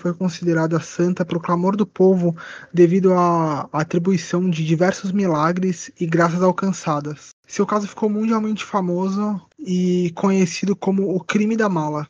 [0.00, 2.36] foi considerada santa pelo clamor do povo
[2.72, 7.30] devido à atribuição de diversos milagres e graças alcançadas.
[7.46, 12.08] Seu caso ficou mundialmente famoso e conhecido como o crime da mala.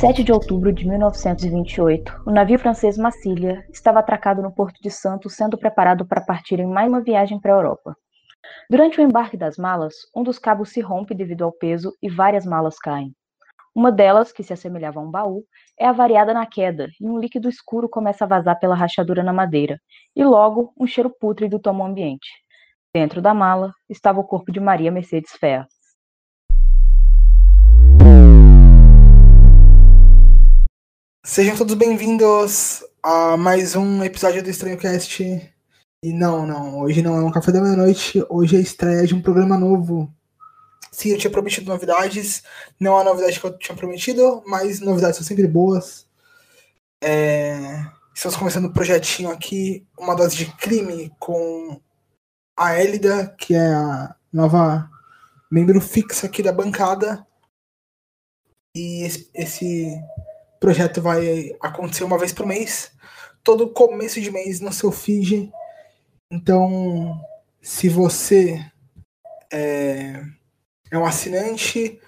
[0.00, 5.34] 7 de outubro de 1928, o navio francês Massilia estava atracado no Porto de Santos,
[5.34, 7.96] sendo preparado para partir em mais uma viagem para a Europa.
[8.70, 12.46] Durante o embarque das malas, um dos cabos se rompe devido ao peso e várias
[12.46, 13.12] malas caem.
[13.74, 15.42] Uma delas, que se assemelhava a um baú,
[15.76, 19.80] é avariada na queda e um líquido escuro começa a vazar pela rachadura na madeira,
[20.14, 22.28] e logo um cheiro pútrido toma o ambiente.
[22.94, 25.66] Dentro da mala estava o corpo de Maria Mercedes Ferro.
[31.30, 35.22] Sejam todos bem-vindos a mais um episódio do Estranho Cast.
[36.02, 39.14] E não, não, hoje não é um café da meia-noite, hoje é a estreia de
[39.14, 40.10] um programa novo.
[40.90, 42.42] Sim, eu tinha prometido novidades,
[42.80, 46.06] não a novidade que eu tinha prometido, mas novidades são sempre boas.
[47.04, 47.84] É...
[48.14, 51.78] Estamos começando um projetinho aqui, uma dose de crime com
[52.56, 54.90] a Elida, que é a nova
[55.50, 57.26] membro fixa aqui da bancada.
[58.74, 59.02] E
[59.34, 60.00] esse
[60.58, 62.90] o projeto vai acontecer uma vez por mês,
[63.44, 65.52] todo começo de mês no seu feed.
[66.32, 67.24] Então,
[67.62, 68.60] se você
[69.52, 70.20] é,
[70.90, 72.00] é um assinante,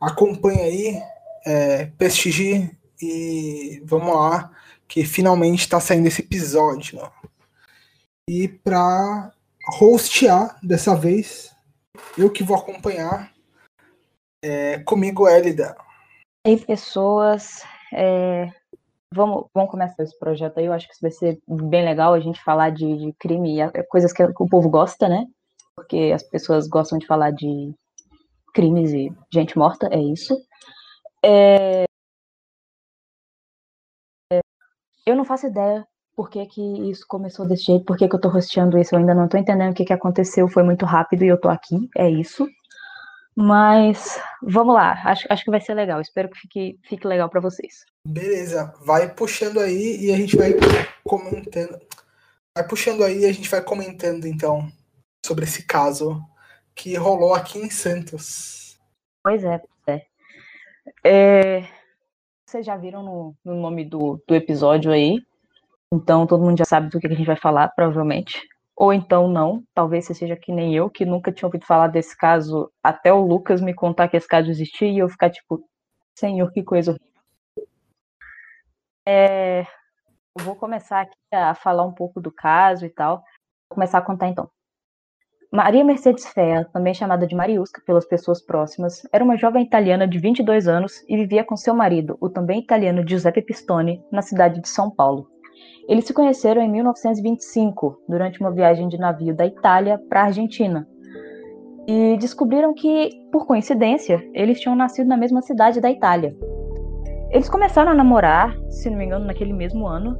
[0.00, 1.02] acompanha aí,
[1.44, 2.70] é, prestigie
[3.02, 4.52] e vamos lá,
[4.86, 7.10] que finalmente está saindo esse episódio.
[8.30, 9.32] E para
[9.80, 11.52] hostear dessa vez,
[12.16, 13.32] eu que vou acompanhar,
[14.44, 15.76] é, comigo, Elida.
[16.46, 18.50] E aí, pessoas, é,
[19.12, 20.66] vamos, vamos começar esse projeto aí.
[20.66, 24.12] Eu acho que vai ser bem legal a gente falar de, de crime, é, coisas
[24.12, 25.26] que, o povo gosta, né?
[25.74, 27.74] Porque as pessoas gostam de falar de
[28.54, 30.34] crimes e gente morta, é isso.
[31.24, 31.84] É...
[35.04, 35.86] Eu não faço ideia
[36.16, 38.98] por que, que isso começou desse jeito, por que, que eu tô rosteando isso, eu
[38.98, 41.90] ainda não tô entendendo o que, que aconteceu, foi muito rápido e eu tô aqui,
[41.94, 42.48] é isso.
[43.38, 46.00] Mas vamos lá, acho, acho que vai ser legal.
[46.00, 47.84] Espero que fique, fique legal para vocês.
[48.06, 50.54] Beleza, vai puxando aí e a gente vai
[51.04, 51.78] comentando.
[52.56, 54.72] Vai puxando aí e a gente vai comentando então
[55.24, 56.18] sobre esse caso
[56.74, 58.78] que rolou aqui em Santos.
[59.22, 60.06] Pois é, é.
[61.04, 61.68] é
[62.48, 65.20] vocês já viram no, no nome do, do episódio aí.
[65.92, 68.40] Então todo mundo já sabe do que a gente vai falar, provavelmente
[68.76, 69.64] ou então não.
[69.74, 73.26] Talvez você seja que nem eu, que nunca tinha ouvido falar desse caso, até o
[73.26, 75.64] Lucas me contar que esse caso existia e eu ficar tipo,
[76.14, 77.06] senhor, que coisa horrível.
[79.08, 79.60] É,
[80.38, 83.18] eu vou começar aqui a falar um pouco do caso e tal.
[83.70, 84.50] Vou começar a contar então.
[85.52, 90.18] Maria Mercedes Fea, também chamada de Mariusca pelas pessoas próximas, era uma jovem italiana de
[90.18, 94.68] 22 anos e vivia com seu marido, o também italiano Giuseppe Pistone, na cidade de
[94.68, 95.30] São Paulo.
[95.88, 100.86] Eles se conheceram em 1925, durante uma viagem de navio da Itália para a Argentina.
[101.86, 106.34] E descobriram que, por coincidência, eles tinham nascido na mesma cidade da Itália.
[107.30, 110.16] Eles começaram a namorar, se não me engano, naquele mesmo ano,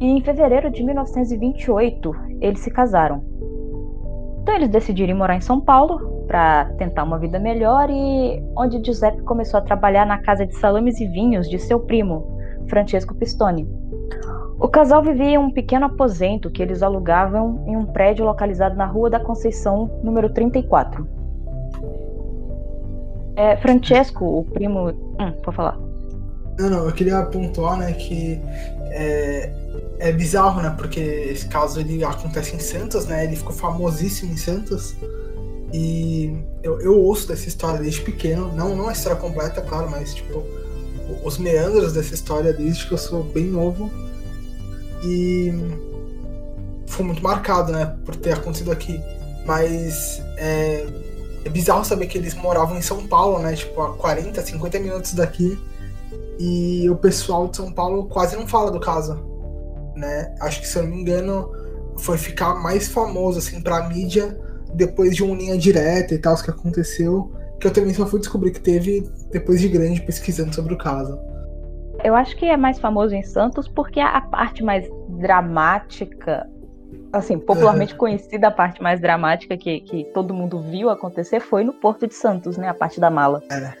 [0.00, 3.24] e em fevereiro de 1928 eles se casaram.
[4.42, 9.22] Então eles decidiram morar em São Paulo para tentar uma vida melhor e onde Giuseppe
[9.22, 12.38] começou a trabalhar na casa de salames e vinhos de seu primo,
[12.68, 13.66] Francesco Pistone.
[14.58, 18.86] O casal vivia em um pequeno aposento que eles alugavam em um prédio localizado na
[18.86, 21.06] Rua da Conceição, número 34.
[23.36, 24.90] É, Francesco, o primo.
[24.90, 25.78] Hum, pode falar.
[26.58, 28.40] Não, não, eu queria pontuar, né, que
[28.90, 29.52] é,
[29.98, 34.36] é bizarro, né, porque esse caso ele acontece em Santos, né, ele ficou famosíssimo em
[34.36, 34.94] Santos.
[35.72, 36.32] E
[36.62, 40.44] eu, eu ouço dessa história desde pequeno, não, não a história completa, claro, mas tipo,
[41.24, 43.90] os meandros dessa história desde que eu sou bem novo.
[45.04, 45.52] E
[46.86, 49.00] foi muito marcado, né, por ter acontecido aqui.
[49.44, 50.86] Mas é,
[51.44, 55.14] é bizarro saber que eles moravam em São Paulo, né, tipo, a 40, 50 minutos
[55.14, 55.58] daqui.
[56.38, 59.14] E o pessoal de São Paulo quase não fala do caso,
[59.94, 60.34] né?
[60.40, 61.52] Acho que, se eu não me engano,
[61.98, 64.36] foi ficar mais famoso, assim, pra mídia
[64.74, 67.32] depois de um linha direta e tal, que aconteceu.
[67.60, 71.18] que eu também só fui descobrir que teve depois de grande pesquisando sobre o caso.
[72.04, 76.46] Eu acho que é mais famoso em Santos porque a parte mais dramática,
[77.10, 81.72] assim, popularmente conhecida a parte mais dramática que, que todo mundo viu acontecer foi no
[81.72, 82.68] Porto de Santos, né?
[82.68, 83.42] A parte da mala.
[83.50, 83.72] É,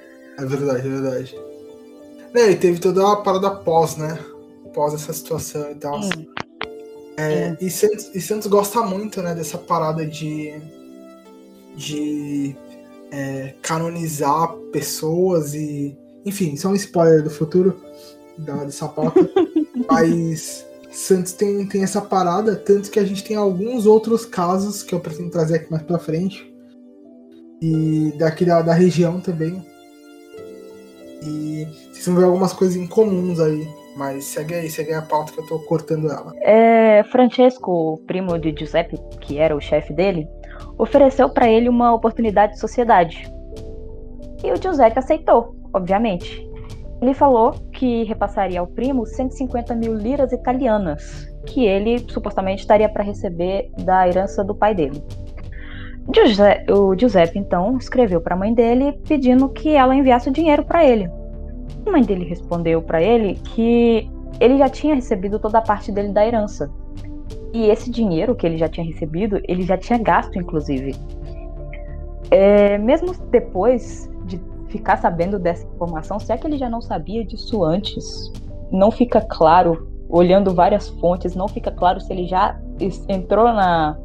[0.42, 1.38] é verdade, é verdade.
[2.34, 4.18] É, e teve toda a parada pós, né?
[4.72, 6.00] Pós essa situação e tal.
[7.18, 10.54] É, e, Santos, e Santos gosta muito, né, dessa parada de.
[11.76, 12.56] de
[13.12, 15.94] é, canonizar pessoas e.
[16.24, 17.78] Enfim, só um spoiler do futuro
[18.38, 19.20] da, dessa pauta.
[19.90, 24.94] mas Santos tem, tem essa parada, tanto que a gente tem alguns outros casos que
[24.94, 26.52] eu pretendo trazer aqui mais pra frente.
[27.60, 29.64] E daqui da, da região também.
[31.22, 33.66] E vocês vão ver algumas coisas incomuns aí.
[33.96, 36.32] Mas segue aí, segue aí a pauta que eu tô cortando ela.
[36.42, 40.28] É, Francesco, primo de Giuseppe, que era o chefe dele,
[40.76, 43.32] ofereceu para ele uma oportunidade de sociedade.
[44.42, 46.53] E o Giuseppe aceitou, obviamente.
[47.04, 53.04] Ele falou que repassaria ao primo 150 mil liras italianas, que ele supostamente estaria para
[53.04, 55.04] receber da herança do pai dele.
[56.70, 60.82] O Giuseppe então escreveu para a mãe dele pedindo que ela enviasse o dinheiro para
[60.82, 61.10] ele.
[61.84, 64.10] A mãe dele respondeu para ele que
[64.40, 66.72] ele já tinha recebido toda a parte dele da herança
[67.52, 70.94] e esse dinheiro que ele já tinha recebido, ele já tinha gasto, inclusive.
[72.30, 74.13] É, mesmo depois de
[74.74, 78.32] ficar sabendo dessa informação, se é que ele já não sabia disso antes,
[78.72, 82.58] não fica claro, olhando várias fontes, não fica claro se ele já
[83.08, 83.96] entrou na,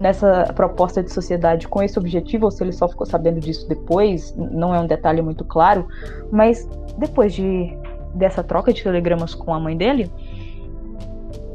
[0.00, 4.34] nessa proposta de sociedade com esse objetivo ou se ele só ficou sabendo disso depois,
[4.34, 5.86] não é um detalhe muito claro,
[6.32, 7.76] mas depois de
[8.14, 10.10] dessa troca de telegramas com a mãe dele,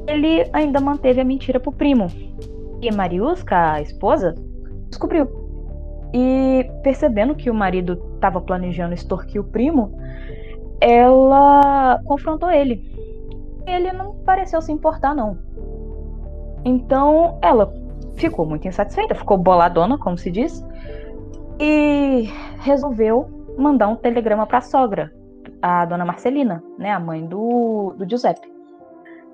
[0.06, 2.06] ele ainda manteve a mentira pro primo.
[2.84, 4.36] E Mariuska, a esposa,
[4.90, 5.41] descobriu.
[6.14, 9.98] E percebendo que o marido estava planejando extorquir o primo,
[10.80, 12.84] ela confrontou ele.
[13.66, 15.38] Ele não pareceu se importar, não.
[16.66, 17.74] Então ela
[18.16, 20.66] ficou muito insatisfeita, ficou boladona, como se diz,
[21.60, 22.30] e
[22.60, 25.14] resolveu mandar um telegrama para a sogra,
[25.62, 28.52] a dona Marcelina, né, a mãe do, do Giuseppe.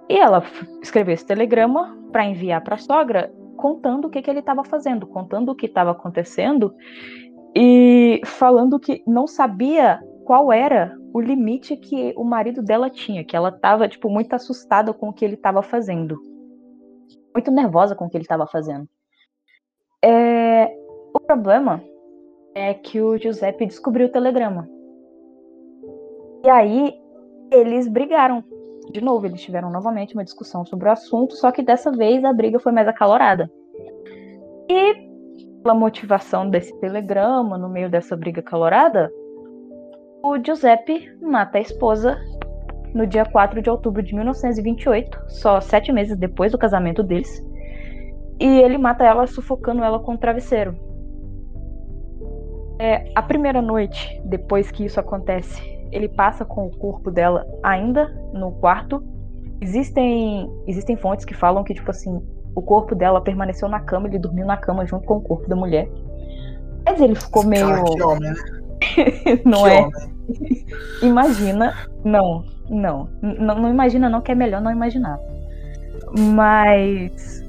[0.10, 0.44] E ela
[0.82, 5.06] escreveu esse telegrama para enviar para a sogra, contando o que, que ele estava fazendo,
[5.06, 6.74] contando o que estava acontecendo
[7.54, 13.36] e falando que não sabia qual era o limite que o marido dela tinha, que
[13.36, 16.18] ela estava tipo muito assustada com o que ele estava fazendo,
[17.34, 18.88] muito nervosa com o que ele estava fazendo.
[20.04, 20.72] É...
[21.14, 21.84] O problema
[22.54, 24.70] é que o Giuseppe descobriu o telegrama.
[26.46, 26.94] E aí
[27.52, 28.44] eles brigaram
[28.92, 32.34] de novo, eles tiveram novamente uma discussão sobre o assunto, só que dessa vez a
[32.34, 33.52] briga foi mais acalorada.
[34.70, 35.08] E
[35.62, 39.12] pela motivação desse telegrama, no meio dessa briga acalorada,
[40.24, 42.18] o Giuseppe mata a esposa
[42.94, 47.46] no dia 4 de outubro de 1928, só sete meses depois do casamento deles.
[48.40, 50.76] E ele mata ela sufocando ela com um travesseiro.
[52.80, 55.62] É, a primeira noite depois que isso acontece,
[55.92, 59.04] ele passa com o corpo dela ainda no quarto.
[59.62, 62.22] Existem, existem fontes que falam que, tipo assim,
[62.56, 65.56] o corpo dela permaneceu na cama, ele dormiu na cama junto com o corpo da
[65.56, 65.90] mulher.
[66.86, 67.68] Mas ele ficou Esse meio.
[67.68, 68.36] Cara, que homem, né?
[69.46, 69.82] não que é?
[69.82, 70.66] Homem.
[71.04, 71.74] imagina.
[72.04, 73.60] Não, não, não.
[73.60, 75.20] Não imagina, não, que é melhor não imaginar.
[76.18, 77.46] Mas.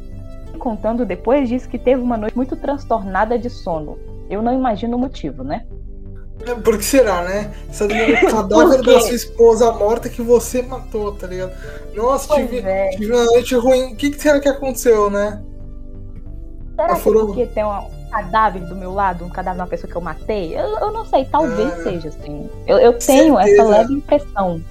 [0.58, 3.96] Contando depois, disse que teve uma noite muito transtornada de sono.
[4.28, 5.64] Eu não imagino o motivo, né?
[6.46, 7.52] É, por que será, né?
[7.70, 7.94] Você tá
[8.26, 11.52] o cadáver da sua esposa morta que você matou, tá ligado?
[11.94, 12.90] Nossa, tive, é.
[12.90, 13.92] tive, uma noite ruim.
[13.92, 15.42] O que, que será que aconteceu, né?
[16.76, 17.26] Será que foram...
[17.26, 20.56] porque tem um cadáver do meu lado, um cadáver de uma pessoa que eu matei?
[20.56, 21.82] Eu, eu não sei, talvez é.
[21.82, 22.48] seja assim.
[22.66, 23.62] Eu, eu tenho Certeza.
[23.62, 24.62] essa leve impressão.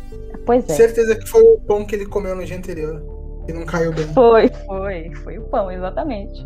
[0.46, 0.74] Pois é.
[0.74, 3.04] Certeza que foi o pão que ele comeu no dia anterior.
[3.48, 4.08] E não caiu bem.
[4.14, 5.12] Foi, foi.
[5.24, 6.46] Foi o pão, exatamente.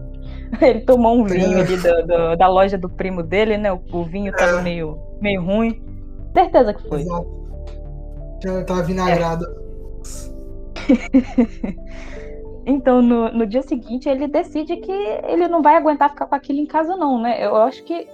[0.62, 3.72] Ele tomou um vinho ali do, do, da loja do primo dele, né?
[3.72, 4.62] O, o vinho tava é.
[4.62, 5.81] meio, meio ruim.
[6.34, 7.01] Certeza que foi.
[7.01, 7.41] Exato.
[8.65, 9.46] Tava vinagrado.
[9.46, 9.62] É.
[12.65, 16.60] então, no, no dia seguinte, ele decide que ele não vai aguentar ficar com aquilo
[16.60, 17.46] em casa, não, né?
[17.46, 18.08] Eu acho que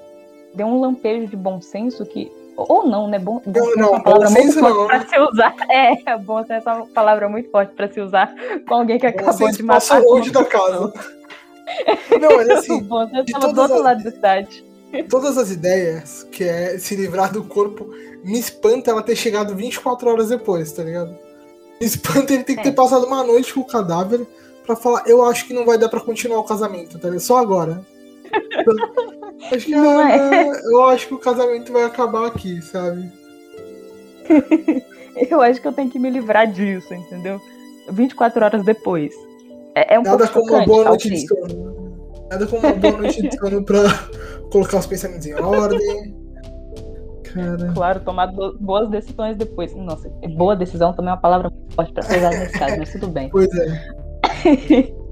[0.53, 2.31] deu um lampejo de bom senso que.
[2.57, 3.19] Ou não, né?
[3.19, 4.87] Bom, bom não, não, bom senso não.
[4.87, 5.55] Pra se usar.
[5.69, 8.33] É, bom senso é uma palavra muito forte pra se usar
[8.67, 9.75] com alguém que bom acabou de matar.
[9.75, 10.91] Passou longe da casa.
[12.19, 12.83] Não, mas assim.
[12.83, 14.65] Você estava do outro lado da cidade.
[15.09, 17.89] Todas as ideias, que é se livrar do corpo,
[18.23, 21.17] me espanta ela ter chegado 24 horas depois, tá ligado?
[21.79, 22.73] Me espanta ele ter que ter é.
[22.73, 24.25] passado uma noite com o cadáver
[24.65, 27.21] pra falar, eu acho que não vai dar pra continuar o casamento, tá ligado?
[27.21, 27.85] Só agora.
[29.51, 30.49] Acho que não é.
[30.65, 33.09] Eu acho que o casamento vai acabar aqui, sabe?
[35.29, 37.39] eu acho que eu tenho que me livrar disso, entendeu?
[37.91, 39.13] 24 horas depois.
[39.77, 42.01] É, é um Nada como uma boa noite de sono.
[42.31, 43.83] Nada como uma boa noite de sono pra
[44.51, 46.15] colocar os pensamentos em ordem.
[47.23, 47.73] Cara.
[47.73, 48.27] Claro, tomar
[48.59, 49.75] boas decisões depois.
[49.75, 53.07] Nossa, boa decisão também é uma palavra forte pra ser usada nesse caso, mas tudo
[53.07, 53.29] bem.
[53.29, 54.93] Pois é.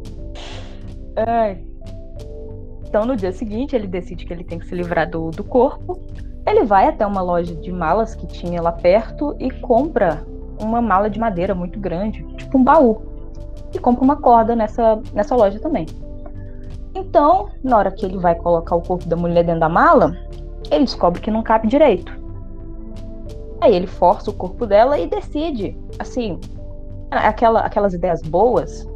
[2.88, 6.00] Então, no dia seguinte, ele decide que ele tem que se livrar do, do corpo.
[6.48, 10.25] Ele vai até uma loja de malas que tinha lá perto e compra
[10.62, 13.14] uma mala de madeira muito grande, tipo um baú.
[13.75, 15.86] E compra uma corda nessa, nessa loja também.
[16.96, 20.15] Então, na hora que ele vai colocar o corpo da mulher dentro da mala,
[20.72, 22.17] ele descobre que não cabe direito.
[23.60, 26.39] Aí ele força o corpo dela e decide, assim,
[27.12, 28.88] aquela, aquelas ideias boas.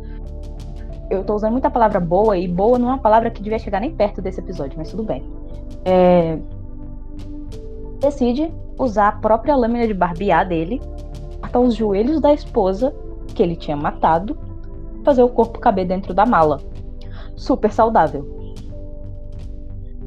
[1.10, 3.82] Eu tô usando muita palavra boa e boa não é uma palavra que devia chegar
[3.82, 5.24] nem perto desse episódio, mas tudo bem.
[5.84, 6.38] É,
[8.00, 10.82] decide usar a própria lâmina de barbear dele,
[11.42, 12.96] cortar os joelhos da esposa
[13.34, 14.38] que ele tinha matado,
[15.03, 16.60] fazer o corpo caber dentro da mala.
[17.36, 18.25] Super saudável.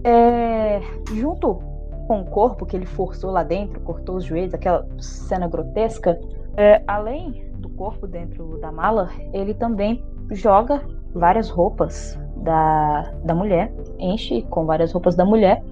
[0.04, 0.80] É,
[1.14, 1.60] junto
[2.06, 6.18] com o corpo que ele forçou lá dentro, cortou os joelhos, aquela cena grotesca,
[6.56, 10.82] é, além do corpo dentro da mala, ele também joga
[11.14, 15.62] várias roupas da, da mulher, enche com várias roupas da mulher,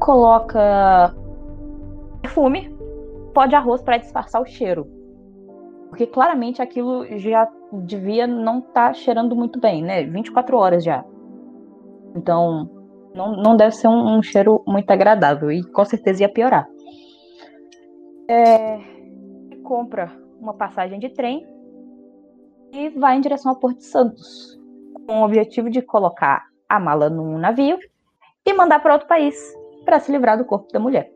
[0.00, 1.14] coloca
[2.22, 2.74] perfume,
[3.34, 4.95] pó de arroz para disfarçar o cheiro.
[5.88, 10.04] Porque claramente aquilo já devia não estar tá cheirando muito bem, né?
[10.04, 11.04] 24 horas já.
[12.14, 12.68] Então,
[13.14, 16.68] não, não deve ser um, um cheiro muito agradável e com certeza ia piorar.
[18.28, 18.78] É,
[19.62, 21.46] compra uma passagem de trem
[22.72, 24.60] e vai em direção ao Porto Santos,
[25.06, 27.78] com o objetivo de colocar a mala num navio
[28.44, 29.36] e mandar para outro país
[29.84, 31.10] para se livrar do corpo da mulher.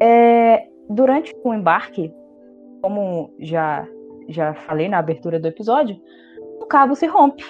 [0.00, 2.12] É, durante o embarque,
[2.82, 3.86] como já,
[4.28, 5.96] já falei na abertura do episódio,
[6.60, 7.44] o cabo se rompe.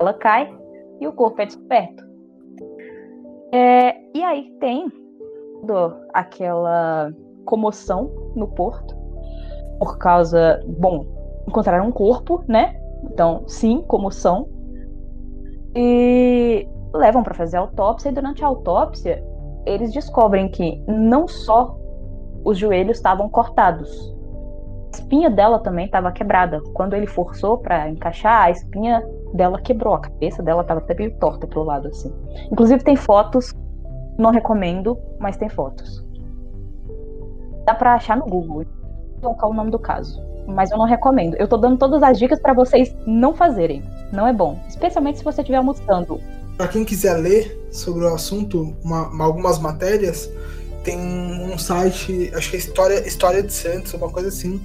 [0.00, 0.52] Ela cai
[1.00, 2.04] e o corpo é descoberto.
[3.52, 4.88] É, e aí tem
[5.64, 7.12] do, aquela
[7.44, 8.98] comoção no porto
[9.78, 11.06] por causa, bom,
[11.46, 12.74] encontraram um corpo, né?
[13.04, 14.48] Então, sim, comoção.
[15.74, 19.24] E levam para fazer autópsia e durante a autópsia
[19.64, 21.77] eles descobrem que não só
[22.44, 24.16] os joelhos estavam cortados,
[24.88, 26.60] a espinha dela também estava quebrada.
[26.72, 31.14] Quando ele forçou para encaixar, a espinha dela quebrou, a cabeça dela estava até meio
[31.18, 32.12] torta pro lado assim.
[32.50, 33.54] Inclusive tem fotos,
[34.18, 36.04] não recomendo, mas tem fotos.
[37.64, 38.64] Dá para achar no Google,
[39.20, 41.36] colocar o nome do caso, mas eu não recomendo.
[41.36, 43.82] Eu tô dando todas as dicas para vocês não fazerem.
[44.10, 46.18] Não é bom, especialmente se você estiver almoçando
[46.58, 50.28] para quem quiser ler sobre o assunto, uma, algumas matérias,
[50.88, 54.60] tem um site, acho que é História, História de Santos, uma coisa assim.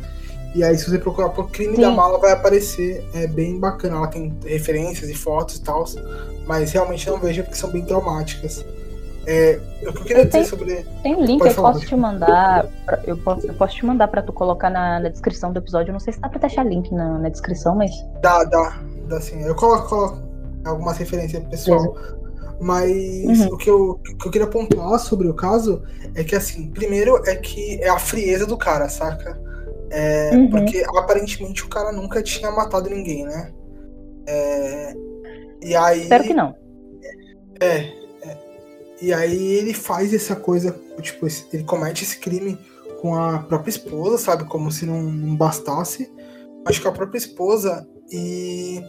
[0.55, 1.81] E aí, se você procurar por crime Sim.
[1.81, 3.03] da mala, vai aparecer.
[3.13, 3.97] É bem bacana.
[3.97, 5.83] Ela tem referências e fotos e tal.
[6.45, 8.63] Mas realmente não vejo porque são bem traumáticas.
[9.25, 10.85] É, o que eu queria dizer sobre.
[11.01, 12.67] Tem um link eu posso te mandar.
[13.05, 15.89] Eu, posso, eu posso te mandar pra tu colocar na, na descrição do episódio.
[15.89, 17.91] Eu não sei se dá pra deixar link na, na descrição, mas.
[18.21, 18.79] Dá, dá.
[19.07, 19.41] Dá sim.
[19.41, 20.21] Eu coloco, coloco
[20.65, 21.95] algumas referências pessoal.
[22.63, 23.47] Mas uhum.
[23.47, 25.83] o, que eu, o que eu queria pontuar sobre o caso
[26.15, 29.37] é que, assim, primeiro é que é a frieza do cara, saca?
[29.89, 30.49] É, uhum.
[30.49, 33.51] Porque aparentemente o cara nunca tinha matado ninguém, né?
[34.25, 34.93] É,
[35.61, 36.03] e aí.
[36.03, 36.55] Espero que não.
[37.59, 37.79] É,
[38.21, 38.37] é.
[39.01, 42.57] E aí ele faz essa coisa, tipo, ele comete esse crime
[43.01, 44.45] com a própria esposa, sabe?
[44.45, 46.09] Como se não, não bastasse.
[46.65, 48.81] Acho que a própria esposa e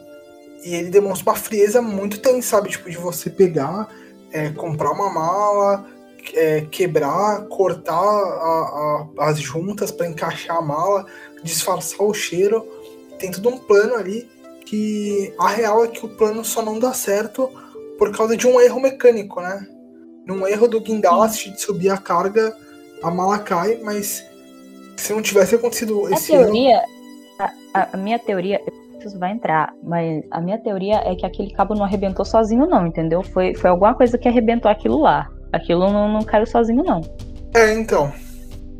[0.64, 2.70] e ele demonstra uma frieza muito tensa, sabe?
[2.70, 3.88] Tipo, de você pegar,
[4.32, 5.86] é, comprar uma mala,
[6.32, 11.06] é, quebrar, cortar a, a, as juntas para encaixar a mala,
[11.42, 12.66] disfarçar o cheiro.
[13.18, 14.28] Tem todo um plano ali
[14.64, 17.50] que a real é que o plano só não dá certo
[17.98, 19.68] por causa de um erro mecânico, né?
[20.26, 22.56] Num erro do guindaste de subir a carga,
[23.02, 24.24] a mala cai, mas
[24.96, 27.52] se não tivesse acontecido a esse teoria, erro...
[27.74, 28.60] a, a minha teoria,
[29.08, 32.86] isso vai entrar, mas a minha teoria é que aquele cabo não arrebentou sozinho, não,
[32.86, 33.22] entendeu?
[33.22, 35.28] Foi, foi alguma coisa que arrebentou aquilo lá.
[35.52, 37.00] Aquilo não, não caiu sozinho, não.
[37.54, 38.12] É, então.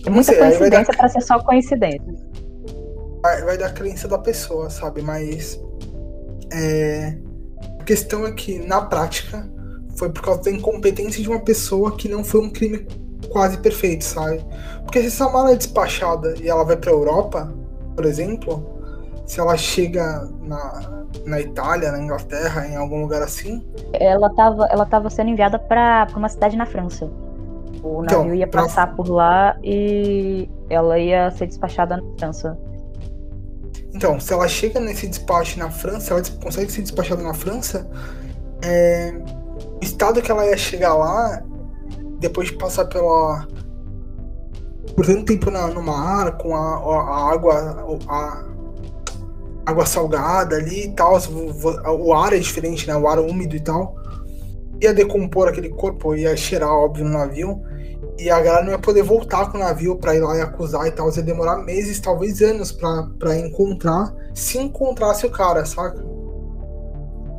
[0.05, 0.97] É muita sei, coincidência dar...
[0.97, 2.15] pra ser só coincidência.
[3.23, 5.01] Vai, vai dar crença da pessoa, sabe?
[5.01, 5.61] Mas.
[6.53, 7.17] É...
[7.81, 9.49] A questão é que, na prática,
[9.97, 12.87] foi por causa da incompetência de uma pessoa que não foi um crime
[13.31, 14.45] quase perfeito, sabe?
[14.83, 17.53] Porque se essa mala é despachada e ela vai pra Europa,
[17.95, 18.74] por exemplo,
[19.27, 23.67] se ela chega na, na Itália, na Inglaterra, em algum lugar assim?
[23.93, 27.11] Ela estava ela tava sendo enviada para uma cidade na França.
[27.83, 28.97] O então, navio então, ia passar pra...
[28.97, 32.59] por lá e ela ia ser despachada na França.
[33.95, 37.89] Então, se ela chega nesse despacho na França, ela consegue ser despachada na França,
[38.63, 39.15] é...
[39.81, 41.43] o estado que ela ia chegar lá,
[42.19, 43.47] depois de passar pela.
[44.97, 47.99] por tanto tempo na, no mar, com a, a água.
[48.09, 48.54] A,
[49.67, 51.19] água salgada ali e tal,
[51.99, 52.97] o ar é diferente, né?
[52.97, 53.97] O ar úmido e tal.
[54.81, 57.63] Ia decompor aquele corpo, ia cheirar, óbvio, no navio.
[58.19, 60.87] E a galera não ia poder voltar com o navio pra ir lá e acusar
[60.87, 61.11] e tal.
[61.11, 66.05] Ia demorar meses, talvez anos, pra, pra encontrar, se encontrasse o cara, saca?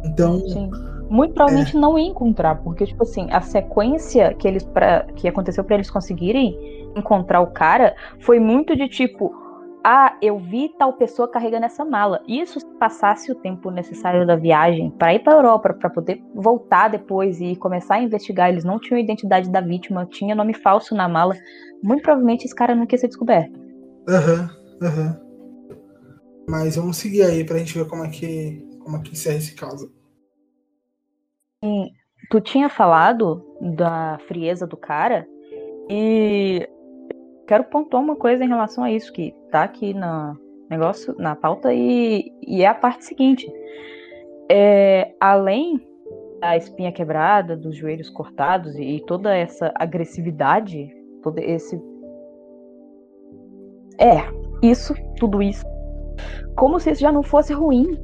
[0.03, 0.39] Então.
[0.48, 0.70] Sim.
[1.08, 1.79] Muito provavelmente é.
[1.79, 5.89] não ia encontrar, porque, tipo assim, a sequência que eles pra, que aconteceu para eles
[5.89, 6.58] conseguirem
[6.96, 9.44] encontrar o cara foi muito de tipo
[9.87, 12.23] ah, eu vi tal pessoa carregando essa mala.
[12.27, 16.23] Isso se passasse o tempo necessário da viagem para ir para a Europa, para poder
[16.33, 20.55] voltar depois e começar a investigar, eles não tinham a identidade da vítima, tinha nome
[20.55, 21.35] falso na mala.
[21.83, 23.53] Muito provavelmente esse cara não quis ser descoberto.
[24.09, 24.49] Aham,
[24.81, 25.19] uhum, aham.
[25.19, 25.25] Uhum.
[26.49, 29.53] Mas vamos seguir aí pra gente ver como é que, como é que encerra esse
[29.53, 29.93] caso.
[31.63, 31.91] Sim,
[32.31, 35.27] tu tinha falado da frieza do cara
[35.87, 36.67] e
[37.47, 40.35] quero pontuar uma coisa em relação a isso que tá aqui na
[40.69, 43.50] negócio, na pauta e, e é a parte seguinte.
[44.51, 45.79] É, além
[46.41, 50.89] da espinha quebrada, dos joelhos cortados e, e toda essa agressividade,
[51.24, 51.81] todo esse
[53.97, 54.17] é
[54.62, 55.65] isso, tudo isso,
[56.57, 57.97] como se isso já não fosse ruim,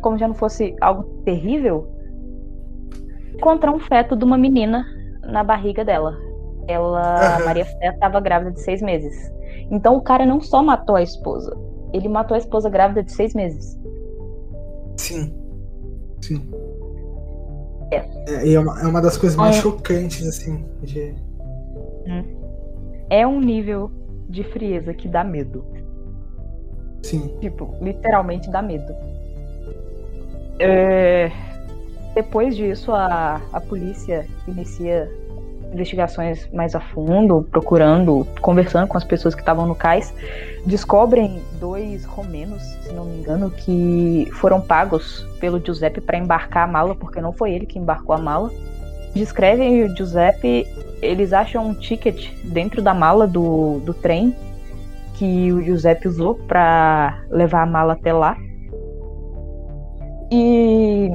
[0.00, 1.92] como já não fosse algo terrível,
[3.34, 4.82] encontrar um feto de uma menina
[5.22, 6.16] na barriga dela.
[6.66, 7.38] Ela.
[7.44, 9.35] Maria Fé, estava grávida de seis meses.
[9.70, 11.56] Então o cara não só matou a esposa,
[11.92, 13.78] ele matou a esposa grávida de seis meses.
[14.96, 15.32] Sim.
[16.20, 16.48] Sim.
[17.90, 17.96] É.
[18.28, 19.60] É, é, uma, é uma das coisas mais é.
[19.60, 20.64] chocantes, assim.
[20.82, 21.14] De...
[22.06, 22.24] Hum.
[23.08, 23.90] É um nível
[24.28, 25.64] de frieza que dá medo.
[27.02, 27.36] Sim.
[27.40, 28.92] Tipo, literalmente dá medo.
[30.58, 31.30] É...
[32.14, 35.08] Depois disso, a, a polícia inicia
[35.72, 40.14] investigações mais a fundo, procurando, conversando com as pessoas que estavam no cais,
[40.64, 46.66] descobrem dois romenos, se não me engano, que foram pagos pelo Giuseppe para embarcar a
[46.70, 48.50] mala, porque não foi ele que embarcou a mala.
[49.14, 50.66] Descrevem o Giuseppe,
[51.00, 54.34] eles acham um ticket dentro da mala do, do trem
[55.14, 58.36] que o Giuseppe usou para levar a mala até lá.
[60.30, 61.10] E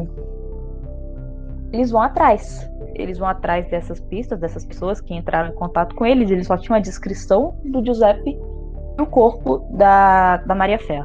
[1.71, 6.05] eles vão atrás eles vão atrás dessas pistas, dessas pessoas que entraram em contato com
[6.05, 6.29] eles.
[6.29, 8.37] Eles só tinham a descrição do Giuseppe
[8.97, 11.03] e o corpo da, da Maria Fé.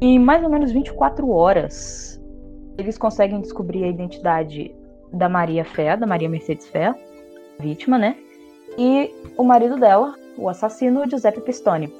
[0.00, 2.20] Em mais ou menos 24 horas,
[2.76, 4.74] eles conseguem descobrir a identidade
[5.12, 6.92] da Maria Fé, da Maria Mercedes Fé,
[7.60, 8.16] vítima, né?
[8.78, 11.92] E o marido dela, o assassino, Giuseppe Pistone.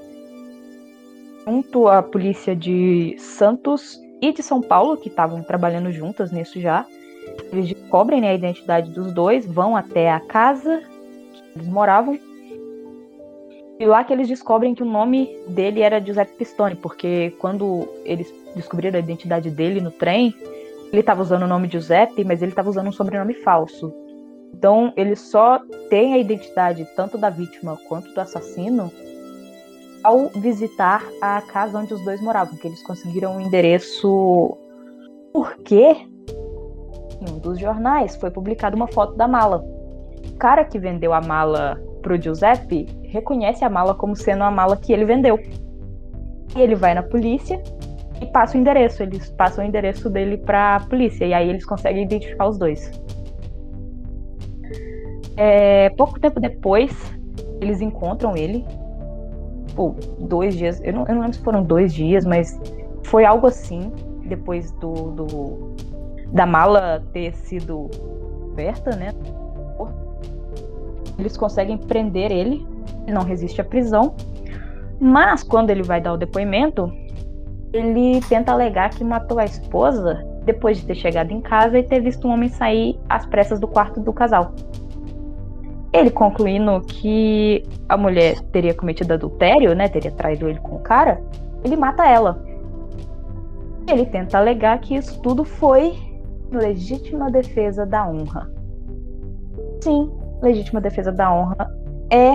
[1.46, 6.86] Junto à polícia de Santos e de São Paulo, que estavam trabalhando juntas nisso já,
[7.52, 10.82] eles descobrem né, a identidade dos dois, vão até a casa
[11.32, 12.18] que eles moravam.
[13.78, 18.32] E lá que eles descobrem que o nome dele era Giuseppe Pistone, porque quando eles
[18.54, 20.34] descobriram a identidade dele no trem,
[20.92, 23.92] ele estava usando o nome Giuseppe, mas ele estava usando um sobrenome falso.
[24.54, 28.92] Então, eles só têm a identidade tanto da vítima quanto do assassino
[30.04, 34.56] ao visitar a casa onde os dois moravam, que eles conseguiram o um endereço.
[35.32, 36.06] Por quê?
[37.22, 39.64] Em um dos jornais foi publicada uma foto da mala.
[40.26, 44.76] O cara que vendeu a mala pro Giuseppe reconhece a mala como sendo a mala
[44.76, 45.38] que ele vendeu.
[46.56, 47.62] E ele vai na polícia
[48.20, 49.02] e passa o endereço.
[49.02, 51.24] Eles passam o endereço dele pra polícia.
[51.24, 52.90] E aí eles conseguem identificar os dois.
[55.37, 56.92] É, pouco tempo depois,
[57.61, 58.64] eles encontram ele.
[59.74, 60.80] Pô, dois dias.
[60.85, 62.61] Eu não, eu não lembro se foram dois dias, mas
[63.04, 63.92] foi algo assim.
[64.26, 65.74] Depois do, do
[66.32, 67.90] da mala ter sido
[68.52, 69.12] aberta, né?
[71.18, 72.66] Eles conseguem prender ele,
[73.06, 74.14] não resiste à prisão,
[74.98, 76.90] mas quando ele vai dar o depoimento,
[77.72, 82.00] ele tenta alegar que matou a esposa depois de ter chegado em casa e ter
[82.00, 84.54] visto um homem sair às pressas do quarto do casal.
[85.92, 91.22] Ele concluindo que a mulher teria cometido adultério, né, teria traído ele com o cara,
[91.62, 92.42] ele mata ela.
[93.86, 95.94] Ele tenta alegar que isso tudo foi
[96.52, 98.50] legítima defesa da honra.
[99.82, 100.10] Sim,
[100.42, 101.70] legítima defesa da honra
[102.10, 102.32] é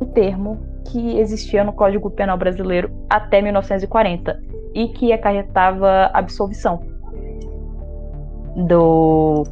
[0.00, 4.40] um termo que existia no Código Penal brasileiro até 1940
[4.74, 6.80] e que acarretava absolvição
[8.56, 9.44] do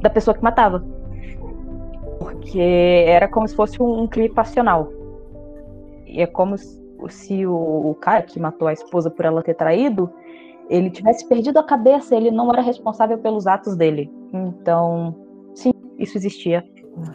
[0.00, 0.84] da pessoa que matava.
[2.18, 2.60] Porque
[3.06, 4.88] era como se fosse um, crime passional.
[6.06, 10.10] E é como se o, o cara que matou a esposa por ela ter traído,
[10.68, 14.10] ele tivesse perdido a cabeça, ele não era responsável pelos atos dele.
[14.32, 15.14] Então,
[15.54, 16.64] sim, isso existia.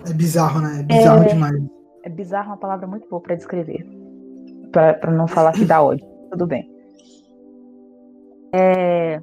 [0.09, 0.79] É bizarro, né?
[0.79, 1.63] É bizarro é, demais.
[2.03, 3.85] É bizarro uma palavra muito boa para descrever.
[4.71, 6.05] para não falar que dá ódio.
[6.31, 6.69] Tudo bem.
[8.55, 9.21] É,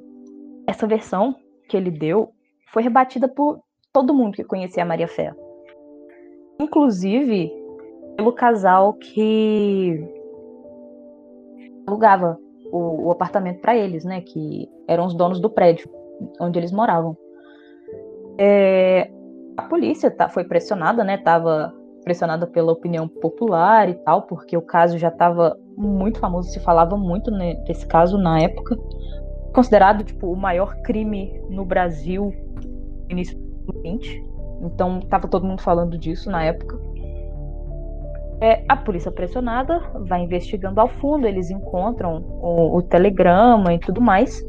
[0.67, 1.35] essa versão
[1.69, 2.31] que ele deu
[2.73, 3.61] foi rebatida por
[3.93, 5.35] todo mundo que conhecia a Maria Fé.
[6.61, 7.51] Inclusive
[8.17, 10.05] pelo casal que
[11.87, 12.39] alugava
[12.71, 14.21] o, o apartamento para eles, né?
[14.21, 15.89] Que eram os donos do prédio
[16.41, 17.17] onde eles moravam.
[18.39, 19.11] É,
[19.57, 21.19] a polícia tá, foi pressionada, né?
[21.19, 26.59] Tava pressionada pela opinião popular e tal, porque o caso já estava muito famoso, se
[26.61, 28.77] falava muito né, desse caso na época
[29.53, 32.33] considerado tipo o maior crime no Brasil
[33.05, 34.25] no início do 20.
[34.63, 36.80] Então tava todo mundo falando disso na época.
[38.41, 44.01] É, a polícia pressionada vai investigando ao fundo, eles encontram o, o telegrama e tudo
[44.01, 44.43] mais.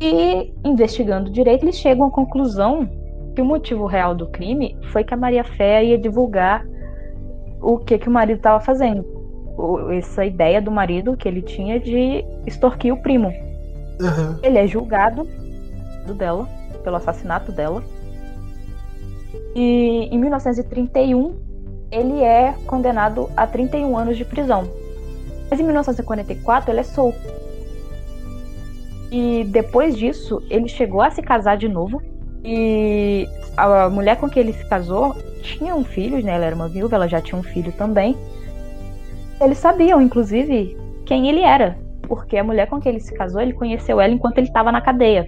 [0.00, 2.88] E investigando direito, eles chegam à conclusão
[3.34, 6.64] que o motivo real do crime foi que a Maria Fé ia divulgar
[7.60, 9.04] o que, que o marido estava fazendo
[9.96, 13.28] essa ideia do marido que ele tinha de extorquir o primo.
[13.28, 14.38] Uhum.
[14.42, 15.26] Ele é julgado
[16.06, 16.46] do dela,
[16.84, 17.82] pelo assassinato dela.
[19.56, 21.47] E em 1931
[21.90, 24.68] ele é condenado a 31 anos de prisão.
[25.50, 27.38] Mas em 1944 ele é solto.
[29.10, 32.02] E depois disso, ele chegou a se casar de novo.
[32.44, 36.34] E a mulher com quem ele se casou tinha um filho, né?
[36.34, 38.16] Ela era uma viúva, ela já tinha um filho também.
[39.40, 41.78] Eles sabiam, inclusive, quem ele era.
[42.02, 44.80] Porque a mulher com quem ele se casou, ele conheceu ela enquanto ele estava na
[44.80, 45.26] cadeia.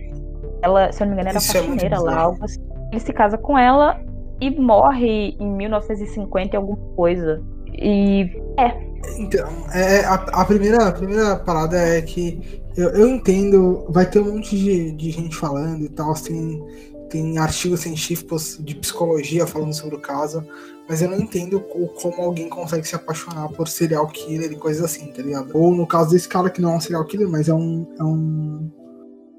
[0.63, 2.61] Ela, se eu não me engano, era Isso é faxineira é lá, algo assim.
[2.91, 3.99] Ele se casa com ela
[4.41, 7.43] e morre em 1950 alguma coisa.
[7.73, 8.91] E é.
[9.19, 14.21] Então, é, a, a, primeira, a primeira parada é que eu, eu entendo, vai ter
[14.21, 16.63] um monte de, de gente falando e tal, tem,
[17.09, 20.45] tem artigos científicos de psicologia falando sobre o caso,
[20.89, 25.07] mas eu não entendo como alguém consegue se apaixonar por serial killer e coisas assim,
[25.09, 25.51] tá ligado?
[25.55, 28.03] Ou no caso desse cara que não é um serial killer, mas é um, é
[28.03, 28.71] um,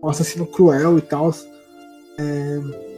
[0.04, 1.32] um assassino cruel e tal.
[2.18, 2.91] É...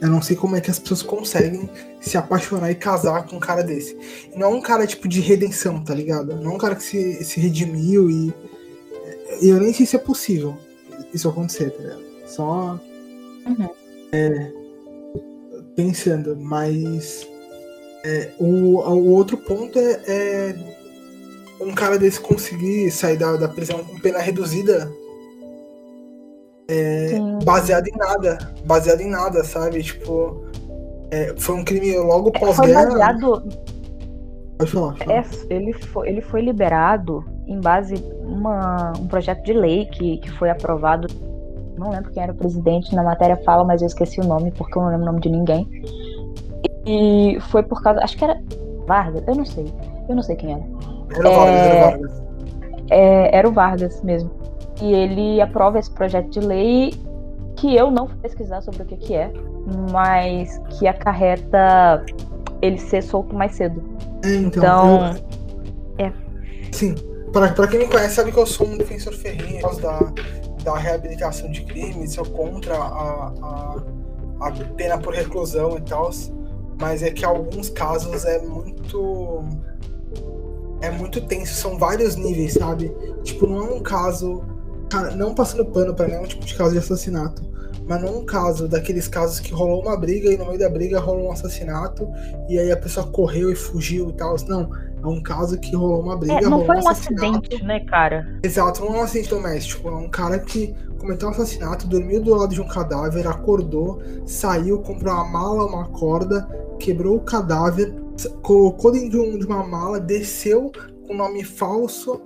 [0.00, 1.68] Eu não sei como é que as pessoas conseguem
[2.00, 3.96] se apaixonar e casar com um cara desse.
[4.32, 6.36] E não é um cara tipo de redenção, tá ligado?
[6.36, 8.32] Não é um cara que se, se redimiu e.
[9.40, 10.56] E eu nem sei se é possível
[11.12, 12.02] isso acontecer, tá ligado?
[12.26, 12.80] Só.
[13.46, 13.68] Uhum.
[14.12, 14.52] É,
[15.74, 17.26] pensando, mas
[18.04, 20.54] é, o, o outro ponto é, é,
[21.60, 24.90] um cara desse conseguir sair da, da prisão com pena reduzida
[26.68, 28.38] é, baseado em nada.
[28.64, 29.82] Baseado em nada, sabe?
[29.82, 30.44] Tipo,
[31.10, 32.86] é, foi um crime logo é, pós-guerra.
[32.86, 33.42] Baseado...
[34.58, 34.92] Pode falar.
[34.92, 35.18] Pode falar.
[35.18, 40.30] É, ele, foi, ele foi liberado em base uma um projeto de lei que, que
[40.32, 41.06] foi aprovado
[41.78, 44.76] não lembro quem era o presidente, na matéria fala, mas eu esqueci o nome, porque
[44.76, 45.66] eu não lembro o nome de ninguém.
[46.84, 48.02] E foi por causa.
[48.02, 48.40] Acho que era
[48.86, 49.72] Vargas, eu não sei.
[50.08, 50.62] Eu não sei quem era.
[51.14, 52.22] Era, é, Vargas, era Vargas.
[52.90, 54.30] É, era o Vargas mesmo.
[54.80, 56.94] E ele aprova esse projeto de lei
[57.56, 59.32] que eu não fui pesquisar sobre o que, que é,
[59.90, 62.04] mas que acarreta
[62.62, 63.82] ele ser solto mais cedo.
[64.24, 64.62] É, então.
[64.62, 65.06] então
[65.98, 66.06] eu...
[66.06, 66.12] É.
[66.72, 66.94] Sim.
[67.32, 70.12] Pra, pra quem me conhece, sabe que eu sou um defensor ferrinho da,
[70.64, 73.76] da reabilitação de crimes, sou contra a, a,
[74.40, 76.10] a pena por reclusão e tal,
[76.80, 79.44] mas é que alguns casos é muito
[80.80, 82.94] é muito tenso, são vários níveis, sabe?
[83.24, 84.42] Tipo, não é um caso,
[85.16, 87.42] não passando pano para nenhum tipo de caso de assassinato,
[87.88, 91.00] mas não um caso daqueles casos que rolou uma briga e no meio da briga
[91.00, 92.06] rolou um assassinato
[92.48, 94.36] e aí a pessoa correu e fugiu e tal.
[94.46, 94.70] Não,
[95.02, 96.34] é um caso que rolou uma briga.
[96.34, 98.38] É, não foi um, um acidente, né, cara?
[98.42, 99.88] Exato, não é um acidente doméstico.
[99.88, 104.80] É um cara que cometeu um assassinato, dormiu do lado de um cadáver, acordou, saiu,
[104.80, 106.46] comprou uma mala, uma corda,
[106.78, 107.94] quebrou o cadáver,
[108.42, 110.70] colocou dentro de, um, de uma mala, desceu
[111.06, 112.20] com nome falso.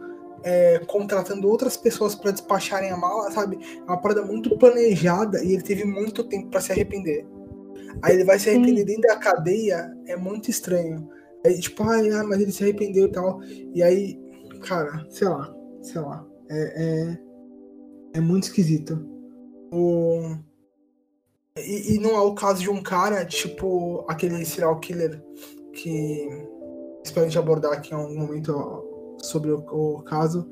[0.44, 3.58] É, contratando outras pessoas para despacharem a mala, sabe?
[3.78, 7.24] É uma parada muito planejada e ele teve muito tempo para se arrepender.
[8.02, 8.86] Aí ele vai se arrepender Sim.
[8.86, 11.08] dentro da cadeia, é muito estranho.
[11.44, 13.40] Aí, tipo, ai, ah, mas ele se arrependeu e tal.
[13.42, 14.18] E aí,
[14.62, 16.26] cara, sei lá, sei lá.
[16.48, 17.18] É, é,
[18.14, 19.04] é muito esquisito.
[19.72, 20.36] O...
[21.58, 25.22] E, e, não é o caso de um cara, tipo, aquele serial killer
[25.72, 26.26] que.
[27.04, 28.52] espero a gente abordar aqui em algum momento
[29.22, 30.48] sobre o, o caso.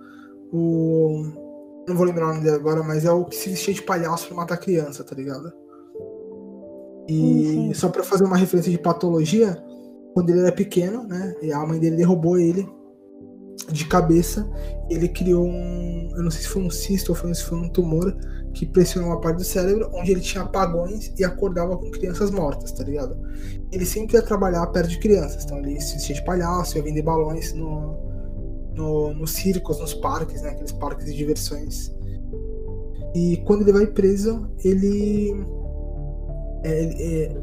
[0.52, 1.24] O.
[1.88, 4.28] Não vou lembrar o nome dele agora, mas é o que se vestia de palhaço
[4.28, 5.52] pra matar criança, tá ligado?
[7.08, 7.74] E sim.
[7.74, 9.60] só para fazer uma referência de patologia,
[10.14, 11.34] quando ele era pequeno, né?
[11.42, 12.68] E a mãe dele derrubou ele
[13.72, 14.48] de cabeça.
[14.88, 16.12] Ele criou um.
[16.16, 18.16] Eu não sei se foi um cisto ou foi, se foi um tumor
[18.52, 22.72] que pressionou uma parte do cérebro, onde ele tinha apagões e acordava com crianças mortas,
[22.72, 23.16] tá ligado?
[23.70, 27.02] Ele sempre ia trabalhar perto de crianças, então ele se vestia de palhaço, ia vender
[27.02, 27.96] balões no,
[28.80, 30.50] no, nos circos, nos parques, né?
[30.50, 31.92] Aqueles parques de diversões.
[33.14, 35.34] E quando ele vai preso, ele.
[36.62, 37.36] É, é,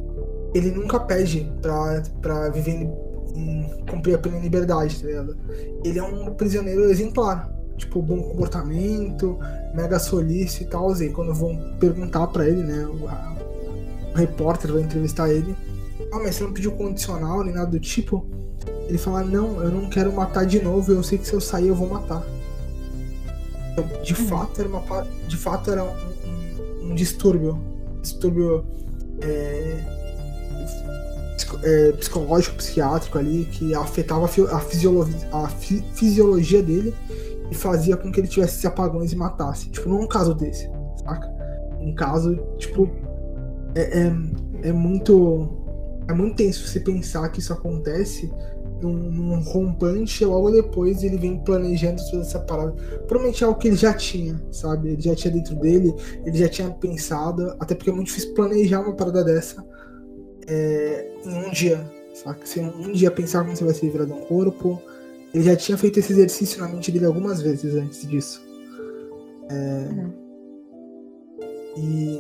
[0.53, 2.89] ele nunca pede pra, pra viver
[3.35, 5.37] em, cumprir a pena em liberdade, tá ligado?
[5.83, 7.53] Ele é um prisioneiro exemplar.
[7.77, 9.37] Tipo, bom comportamento,
[9.75, 10.91] mega solícito e tal.
[11.01, 12.87] E quando vão perguntar pra ele, né?
[12.87, 13.37] O, a,
[14.13, 15.55] o repórter vai entrevistar ele.
[16.11, 18.25] Ah, mas você não pediu condicional nem nada do tipo?
[18.87, 21.67] Ele fala, não, eu não quero matar de novo, eu sei que se eu sair
[21.67, 22.23] eu vou matar.
[23.71, 24.27] Então, de hum.
[24.27, 27.59] fato era uma de fato era um, um, um distúrbio.
[28.01, 28.65] Distúrbio
[29.21, 29.83] é,
[31.63, 36.93] é, psicológico, psiquiátrico ali, que afetava a, fisiologia, a fi, fisiologia dele
[37.49, 39.69] e fazia com que ele tivesse apagões e matasse.
[39.69, 40.69] Tipo, não é um caso desse,
[41.03, 41.29] saca?
[41.79, 42.89] Um caso, tipo,
[43.75, 45.49] é, é, é muito.
[46.09, 48.31] É muito tenso você pensar que isso acontece
[48.81, 52.71] num, num rompante logo depois ele vem planejando toda essa parada.
[53.07, 54.89] Provavelmente é algo que ele já tinha, sabe?
[54.89, 55.93] Ele já tinha dentro dele,
[56.25, 59.65] ele já tinha pensado, até porque é muito difícil planejar uma parada dessa
[60.47, 62.45] é, em um dia, saca?
[62.45, 64.81] Se um dia pensar como você vai se livrar de um corpo,
[65.33, 68.45] ele já tinha feito esse exercício na mente dele algumas vezes antes disso.
[69.49, 70.13] É, uhum.
[71.77, 72.19] e,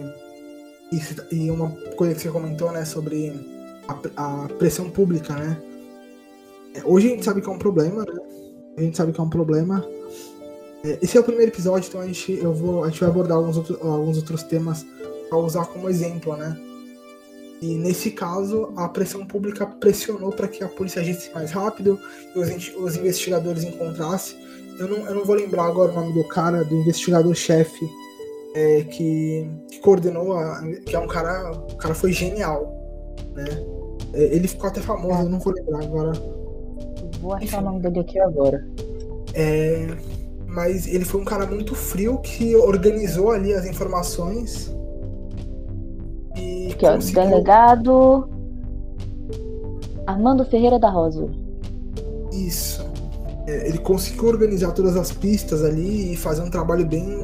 [0.91, 3.33] e, e, uma coisa que você comentou, né, sobre
[4.15, 5.61] a, a pressão pública, né?
[6.85, 8.19] Hoje a gente sabe que é um problema, né?
[8.77, 9.85] A gente sabe que é um problema.
[10.83, 13.37] É, esse é o primeiro episódio, então a gente, eu vou, a gente vai abordar
[13.37, 14.85] alguns, outro, alguns outros temas
[15.29, 16.57] para usar como exemplo, né?
[17.61, 21.99] E nesse caso, a pressão pública pressionou para que a polícia agisse mais rápido
[22.35, 24.37] e os, os investigadores encontrassem.
[24.79, 27.89] Eu não, eu não vou lembrar agora o nome do cara, do investigador-chefe
[28.53, 31.51] é, que, que, coordenou, a, que é um cara.
[31.51, 32.73] O cara foi genial.
[33.33, 33.45] Né?
[34.13, 36.11] É, ele ficou até famoso, eu não vou lembrar agora.
[37.21, 38.65] Vou achar o nome dele aqui agora.
[39.33, 39.87] É,
[40.47, 44.75] mas ele foi um cara muito frio que organizou ali as informações
[46.77, 48.29] Aqui, ó, delegado
[50.05, 51.27] Armando Ferreira da Rosa.
[52.31, 52.85] Isso.
[53.47, 57.23] É, ele conseguiu organizar todas as pistas ali e fazer um trabalho bem,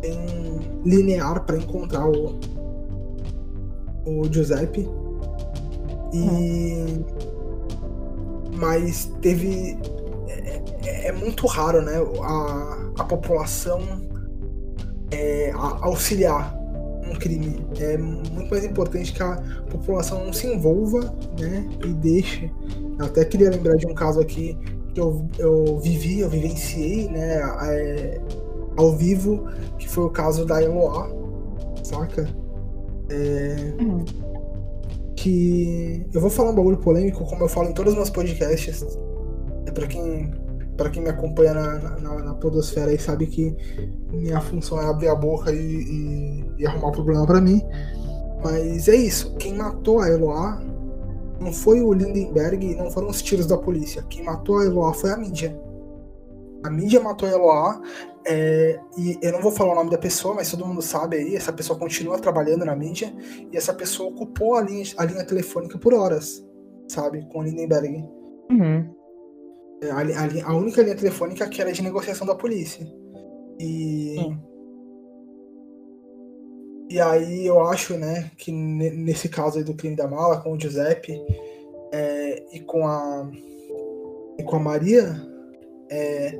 [0.00, 2.40] bem linear para encontrar o,
[4.04, 4.88] o Giuseppe.
[6.12, 6.18] E.
[6.18, 7.31] Hum.
[8.52, 9.78] Mas teve.
[10.28, 11.94] É, é, é, muito raro, né?
[12.22, 13.80] A, a população
[15.10, 16.56] é, a, auxiliar
[17.08, 17.64] um crime.
[17.78, 19.36] É muito mais importante que a
[19.70, 21.68] população não se envolva, né?
[21.84, 22.50] E deixe.
[22.98, 24.56] Eu até queria lembrar de um caso aqui
[24.94, 27.40] que eu, eu vivi, eu vivenciei, né?
[27.62, 28.20] É,
[28.76, 31.10] ao vivo, que foi o caso da Eloá,
[31.82, 32.28] saca?
[33.10, 34.04] É, uhum.
[35.22, 38.98] Que eu vou falar um bagulho polêmico, como eu falo em todos os meus podcasts.
[39.66, 40.34] É para quem
[40.76, 43.54] para quem me acompanha na, na, na podosfera aí sabe que
[44.10, 47.62] minha função é abrir a boca e, e, e arrumar problema para mim.
[48.42, 49.34] Mas é isso.
[49.36, 50.60] Quem matou a Eloá
[51.40, 54.02] não foi o Lindenberg, não foram os tiros da polícia.
[54.08, 55.56] Quem matou a Eloá foi a mídia.
[56.62, 57.80] A mídia matou Eloá.
[58.24, 61.34] É, e eu não vou falar o nome da pessoa, mas todo mundo sabe aí.
[61.34, 63.12] Essa pessoa continua trabalhando na mídia.
[63.50, 66.44] E essa pessoa ocupou a linha, a linha telefônica por horas,
[66.88, 67.26] sabe?
[67.28, 68.04] Com Lindenberg.
[68.50, 68.94] Uhum.
[69.82, 72.86] É, a, a, a, única linha telefônica que era de negociação da polícia.
[73.58, 74.16] E.
[76.88, 80.60] E aí eu acho, né, que nesse caso aí do crime da mala, com o
[80.60, 81.18] Giuseppe
[81.90, 83.30] é, e com a.
[84.38, 85.14] E com a Maria,
[85.90, 86.38] é,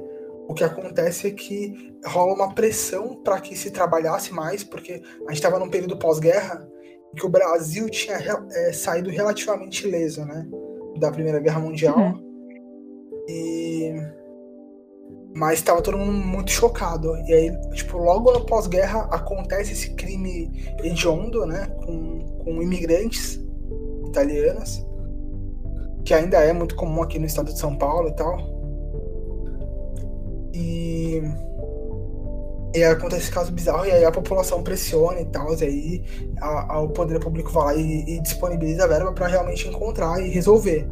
[0.49, 5.31] o que acontece é que rola uma pressão para que se trabalhasse mais, porque a
[5.31, 6.69] gente estava num período pós-guerra
[7.15, 8.17] que o Brasil tinha
[8.53, 10.47] é, saído relativamente ileso, né?
[10.99, 11.99] Da Primeira Guerra Mundial.
[11.99, 12.33] Uhum.
[13.29, 13.95] E.
[15.35, 17.17] Mas estava todo mundo muito chocado.
[17.27, 20.51] E aí, tipo, logo no pós-guerra acontece esse crime
[20.83, 21.67] hediondo, né?
[21.85, 23.41] Com, com imigrantes
[24.07, 24.87] italianos.
[26.05, 28.52] Que ainda é muito comum aqui no estado de São Paulo e tal.
[30.55, 31.23] E.
[32.75, 36.05] E aí acontece esse caso bizarro, e aí a população pressiona e tal, e aí
[36.41, 40.21] a, a, o poder público vai lá e, e disponibiliza a verba para realmente encontrar
[40.23, 40.89] e resolver.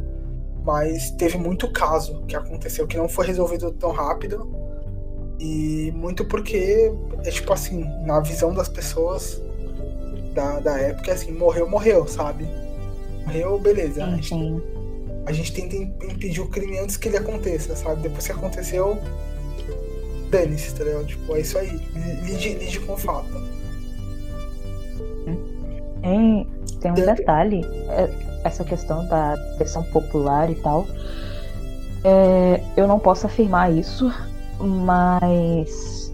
[0.63, 4.47] mas teve muito caso que aconteceu que não foi resolvido tão rápido.
[5.39, 6.91] E muito porque
[7.25, 9.41] é tipo assim, na visão das pessoas
[10.35, 12.47] da, da época, é assim, morreu, morreu, sabe?
[13.25, 14.05] Morreu, beleza.
[14.17, 14.61] Sim, sim.
[15.25, 18.03] A gente tenta impedir o crime antes que ele aconteça, sabe?
[18.03, 18.99] Depois que aconteceu,
[20.31, 21.05] dane-se, tá ligado?
[21.05, 21.79] Tipo, é isso aí.
[22.23, 23.27] Lide, lide com o fato.
[26.01, 26.47] Tem,
[26.79, 28.09] tem um detalhe, é,
[28.43, 30.87] essa questão da versão popular e tal.
[32.03, 34.11] É, eu não posso afirmar isso,
[34.59, 36.11] mas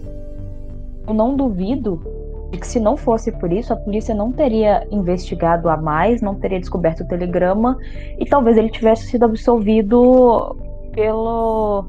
[1.06, 2.02] eu não duvido
[2.50, 6.34] de que se não fosse por isso, a polícia não teria investigado a mais, não
[6.34, 7.78] teria descoberto o telegrama
[8.18, 10.56] e talvez ele tivesse sido absolvido
[10.92, 11.86] pelo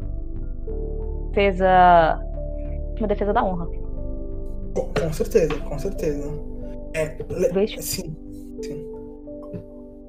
[1.30, 2.20] defesa
[3.00, 3.66] uma defesa da honra.
[4.74, 6.30] Com, com certeza, com certeza.
[6.94, 7.18] É,
[7.82, 8.16] sim,
[8.62, 8.90] sim.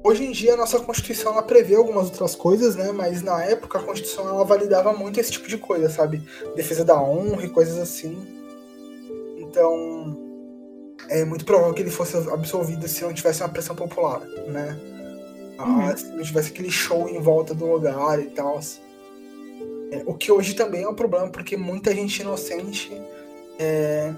[0.03, 2.91] Hoje em dia a nossa Constituição ela prevê algumas outras coisas, né?
[2.91, 6.23] Mas na época a Constituição ela validava muito esse tipo de coisa, sabe?
[6.55, 8.17] Defesa da honra e coisas assim.
[9.37, 10.17] Então
[11.09, 14.77] é muito provável que ele fosse absolvido se não tivesse uma pressão popular, né?
[15.57, 15.97] Ah, uhum.
[15.97, 18.59] se não tivesse aquele show em volta do lugar e tal.
[20.05, 22.91] O que hoje também é um problema, porque muita gente inocente
[23.59, 24.13] é,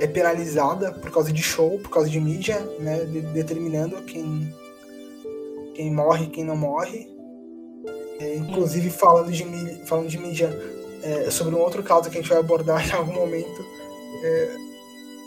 [0.00, 3.04] é penalizada por causa de show, por causa de mídia, né?
[3.04, 4.54] De, determinando quem,
[5.74, 7.08] quem morre e quem não morre.
[8.18, 9.44] É, inclusive, falando de,
[9.84, 10.50] falando de mídia,
[11.02, 13.64] é, sobre um outro caso que a gente vai abordar em algum momento,
[14.22, 14.56] é,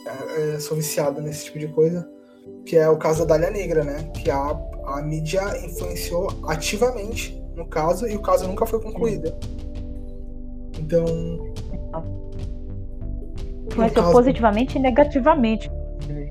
[0.05, 2.10] é, é, sou viciado nesse tipo de coisa,
[2.65, 4.10] que é o caso da Dália Negra, né?
[4.15, 9.33] Que a, a mídia influenciou ativamente no caso e o caso nunca foi concluído.
[10.79, 11.05] Então.
[13.67, 14.11] Influenciou caso...
[14.11, 15.69] positivamente e negativamente.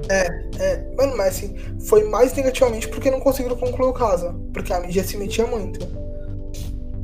[0.09, 0.27] É,
[0.59, 0.95] é.
[0.97, 1.55] Mano, mas assim,
[1.87, 4.35] foi mais negativamente porque não conseguiram concluir o caso.
[4.53, 5.87] Porque a mídia se metia muito.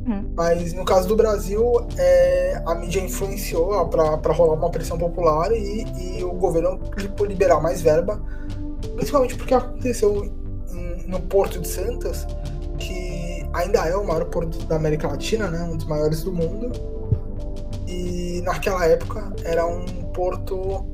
[0.07, 0.33] Hum.
[0.35, 1.63] Mas no caso do Brasil,
[1.97, 6.77] é, a mídia influenciou para rolar uma pressão popular e, e, o governo
[7.15, 8.21] por liberar mais verba,
[8.95, 10.31] principalmente porque aconteceu
[11.07, 12.27] no Porto de Santos,
[12.77, 13.04] que
[13.55, 16.71] ainda é o maior porto da América Latina, né, um dos maiores do mundo.
[17.87, 20.85] E naquela época era um porto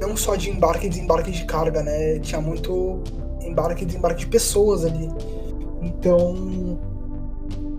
[0.00, 2.18] não só de embarque e desembarque de carga, né?
[2.18, 3.02] Tinha muito
[3.40, 5.08] embarque e desembarque de pessoas ali.
[5.82, 6.78] Então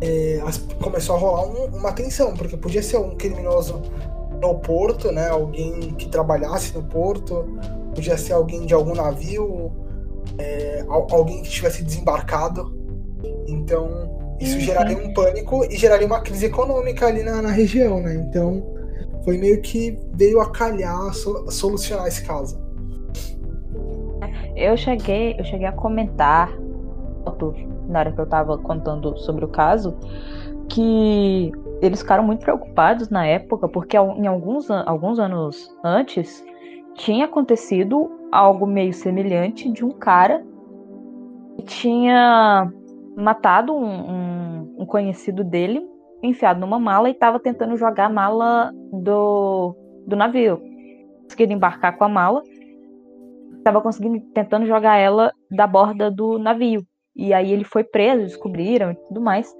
[0.01, 0.39] é,
[0.81, 3.81] começou a rolar um, uma tensão, porque podia ser um criminoso
[4.39, 5.29] no porto, né?
[5.29, 7.45] Alguém que trabalhasse no porto,
[7.93, 9.71] podia ser alguém de algum navio,
[10.37, 12.76] é, alguém que tivesse desembarcado.
[13.47, 14.61] Então isso uhum.
[14.61, 18.13] geraria um pânico e geraria uma crise econômica ali na, na região, né?
[18.15, 18.63] Então
[19.23, 22.59] foi meio que veio a calhar so, solucionar esse caso.
[24.55, 26.51] Eu cheguei, eu cheguei a comentar
[27.87, 29.95] na hora que eu tava contando sobre o caso,
[30.69, 36.43] que eles ficaram muito preocupados na época, porque em alguns, alguns anos antes
[36.95, 40.43] tinha acontecido algo meio semelhante de um cara
[41.55, 42.71] que tinha
[43.17, 45.81] matado um, um, um conhecido dele,
[46.21, 49.75] enfiado numa mala e estava tentando jogar a mala do,
[50.05, 50.61] do navio.
[51.23, 52.43] Conseguindo embarcar com a mala,
[53.57, 56.85] estava conseguindo tentando jogar ela da borda do navio.
[57.15, 59.51] E aí ele foi preso, descobriram e tudo mais.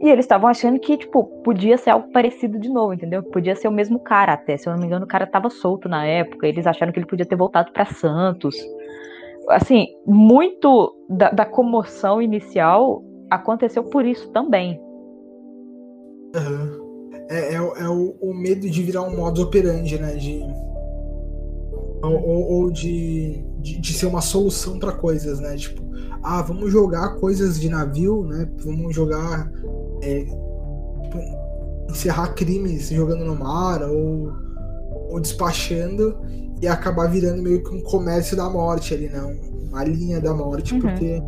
[0.00, 3.22] E eles estavam achando que, tipo, podia ser algo parecido de novo, entendeu?
[3.22, 4.56] Podia ser o mesmo cara até.
[4.56, 6.46] Se eu não me engano, o cara tava solto na época.
[6.46, 8.54] Eles acharam que ele podia ter voltado para Santos.
[9.50, 14.80] Assim, muito da, da, comoção inicial aconteceu por isso também.
[16.34, 17.10] Uhum.
[17.30, 20.14] É, é, é o, o, medo de virar um modo operandi, né?
[20.16, 20.42] De,
[22.02, 25.56] ou, ou de, de, de ser uma solução para coisas, né?
[25.56, 25.82] Tipo,
[26.22, 28.48] ah, vamos jogar coisas de navio, né?
[28.64, 29.50] Vamos jogar.
[30.02, 30.26] É,
[31.90, 34.30] encerrar crimes jogando no mar ou,
[35.10, 36.18] ou despachando
[36.60, 39.20] e acabar virando meio que um comércio da morte ali, né?
[39.68, 40.80] Uma linha da morte, uhum.
[40.80, 41.22] porque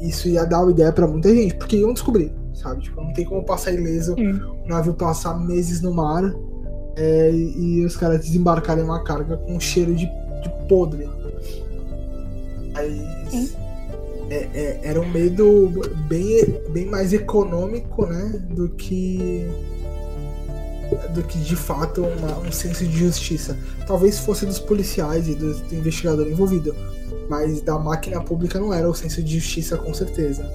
[0.00, 2.82] isso ia dar uma ideia para muita gente, porque iam descobrir, sabe?
[2.82, 4.60] Tipo, não tem como passar ileso, uhum.
[4.64, 6.34] o navio passar meses no mar
[6.96, 11.08] é, e, os caras desembarcarem uma carga com cheiro de, de podre.
[12.72, 13.56] Mas
[14.30, 15.70] é, é, era um medo
[16.08, 18.40] bem, bem mais econômico, né?
[18.50, 19.46] Do que
[21.12, 23.58] do que de fato uma, um senso de justiça.
[23.86, 26.74] Talvez fosse dos policiais e do, do investigador envolvido,
[27.28, 30.50] mas da máquina pública não era o senso de justiça com certeza.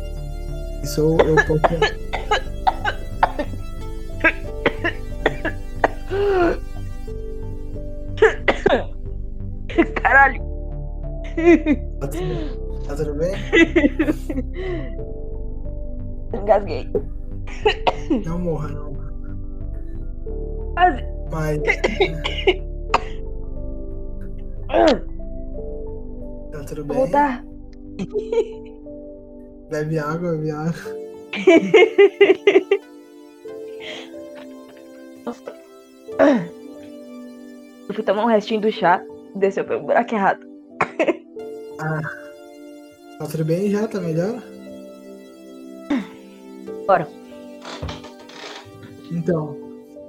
[0.83, 1.61] Isso eu, eu posso.
[10.01, 10.41] Caralho!
[12.87, 13.33] Tá tudo bem?
[16.33, 16.89] Engasguei.
[18.25, 18.90] Não morra, não.
[20.81, 21.03] Quase.
[21.31, 21.61] Mas.
[26.51, 26.97] Tá tudo Vou bem.
[26.97, 27.45] voltar.
[29.69, 30.73] Bebe água, bebe água.
[37.87, 39.03] Eu fui tomar um restinho do chá,
[39.35, 40.39] desceu pelo buraco errado.
[41.77, 43.87] Tá tudo bem já?
[43.87, 44.41] Tá melhor?
[46.87, 47.07] Bora.
[49.11, 49.60] Então.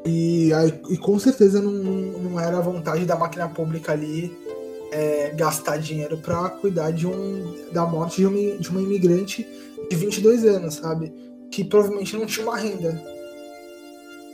[0.05, 4.37] E, aí- e com certeza não, não era a vontade da máquina pública ali
[4.91, 9.47] é, gastar dinheiro pra cuidar de um, da morte de uma, de uma imigrante
[9.89, 11.13] de 22 anos, sabe?
[11.51, 13.01] Que provavelmente não tinha uma renda.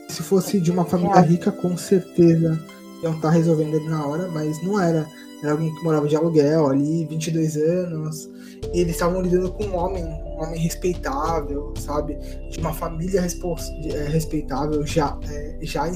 [0.09, 1.25] Se fosse de uma família Real.
[1.25, 2.59] rica, com certeza
[3.03, 5.07] iam estar resolvendo ali na hora, mas não era.
[5.41, 8.29] Era alguém que morava de aluguel ali, 22 anos.
[8.73, 12.17] E eles estavam lidando com um homem, um homem respeitável, sabe?
[12.49, 15.87] De uma família é, respeitável, já, é, já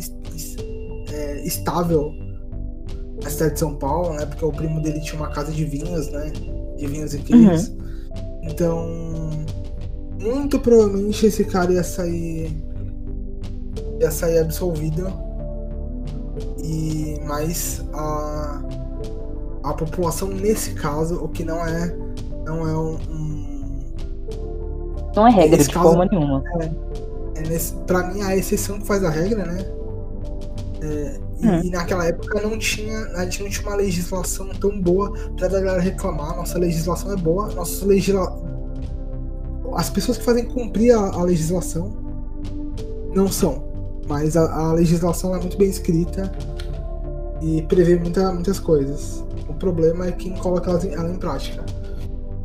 [1.12, 2.12] é, estável
[3.22, 4.26] na cidade de São Paulo, né?
[4.26, 6.32] Porque o primo dele tinha uma casa de vinhos, né?
[6.78, 7.74] De vinhos e queijos.
[8.44, 8.89] Então,
[10.20, 12.52] muito provavelmente esse cara ia sair.
[14.00, 15.08] ia sair absolvido.
[16.64, 18.62] E mas a,
[19.64, 21.95] a população nesse caso, o que não é
[22.45, 23.84] não é um, um
[25.16, 26.43] Não é regra Esse de caso- forma nenhuma.
[27.36, 29.66] é nesse, pra mim a exceção que faz a regra, né?
[30.82, 31.61] É, e, Hum.
[31.64, 35.80] e naquela época não tinha, a gente não tinha uma legislação tão boa pra galera
[35.80, 36.36] reclamar.
[36.36, 38.38] Nossa legislação é boa, nossa legisla...
[39.76, 41.91] As pessoas que fazem cumprir a, a legislação
[43.16, 43.64] não são.
[44.07, 46.32] Mas a, a legislação é muito bem escrita
[47.41, 49.22] e prevê muita, muitas coisas.
[49.64, 51.64] Problema é quem coloca elas em- ela em prática.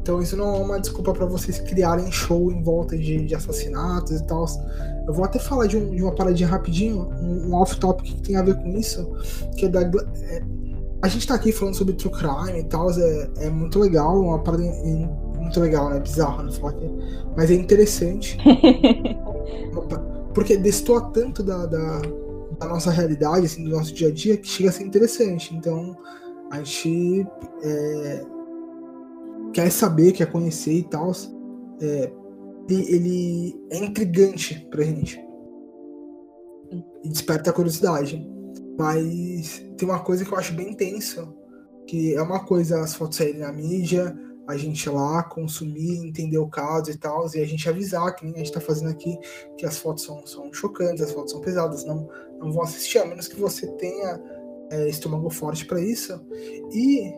[0.01, 4.12] Então isso não é uma desculpa pra vocês criarem show em volta de, de assassinatos
[4.21, 4.47] e tal.
[5.07, 8.37] Eu vou até falar de, um- de uma paradinha rapidinho, um, um off-topic que tem
[8.37, 9.11] a ver com isso,
[9.57, 9.81] que é da.
[9.83, 10.43] É-
[11.03, 14.39] a gente tá aqui falando sobre true crime e tal, é, é muito legal, uma
[14.39, 15.99] parada em- muito legal, né?
[16.01, 16.53] Bizarro, né?
[16.53, 16.89] Falar que,
[17.37, 18.39] mas é interessante.
[20.35, 22.01] Porque destoa tanto da, da,
[22.61, 25.55] da nossa realidade, assim, do nosso dia a dia, que chega a ser interessante.
[25.55, 25.97] Então,
[26.51, 27.27] a gente
[27.63, 28.27] é,
[29.53, 31.13] quer saber, quer conhecer e tal.
[31.81, 32.13] É,
[32.69, 35.21] ele, é intrigante pra gente.
[37.03, 38.27] E desperta a curiosidade.
[38.79, 41.35] Mas tem uma coisa que eu acho bem tenso,
[41.87, 46.49] que é uma coisa as fotos saírem na mídia, a gente lá consumir, entender o
[46.49, 49.19] caso e tal, e a gente avisar, que nem a gente tá fazendo aqui,
[49.59, 53.05] que as fotos são, são chocantes, as fotos são pesadas, não, não vão assistir, a
[53.05, 54.19] menos que você tenha
[54.71, 56.21] é, estômago forte pra isso.
[56.73, 57.12] E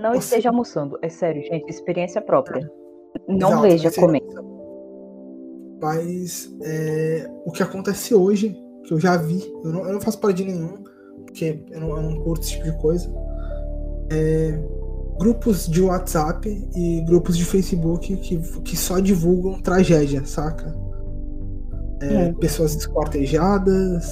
[0.00, 0.98] Não Você- esteja almoçando.
[1.02, 1.68] É sério, gente.
[1.70, 2.70] Experiência própria.
[3.28, 4.44] Não Exato, veja comendo.
[5.80, 10.18] Mas é, o que acontece hoje, que eu já vi, eu não, eu não faço
[10.20, 10.82] parte de nenhum,
[11.24, 13.10] porque eu não, eu não curto esse tipo de coisa.
[14.10, 14.58] É,
[15.18, 20.74] grupos de WhatsApp e grupos de Facebook que, que só divulgam tragédia, saca?
[22.02, 22.34] É, Hum.
[22.34, 24.06] Pessoas esquartejadas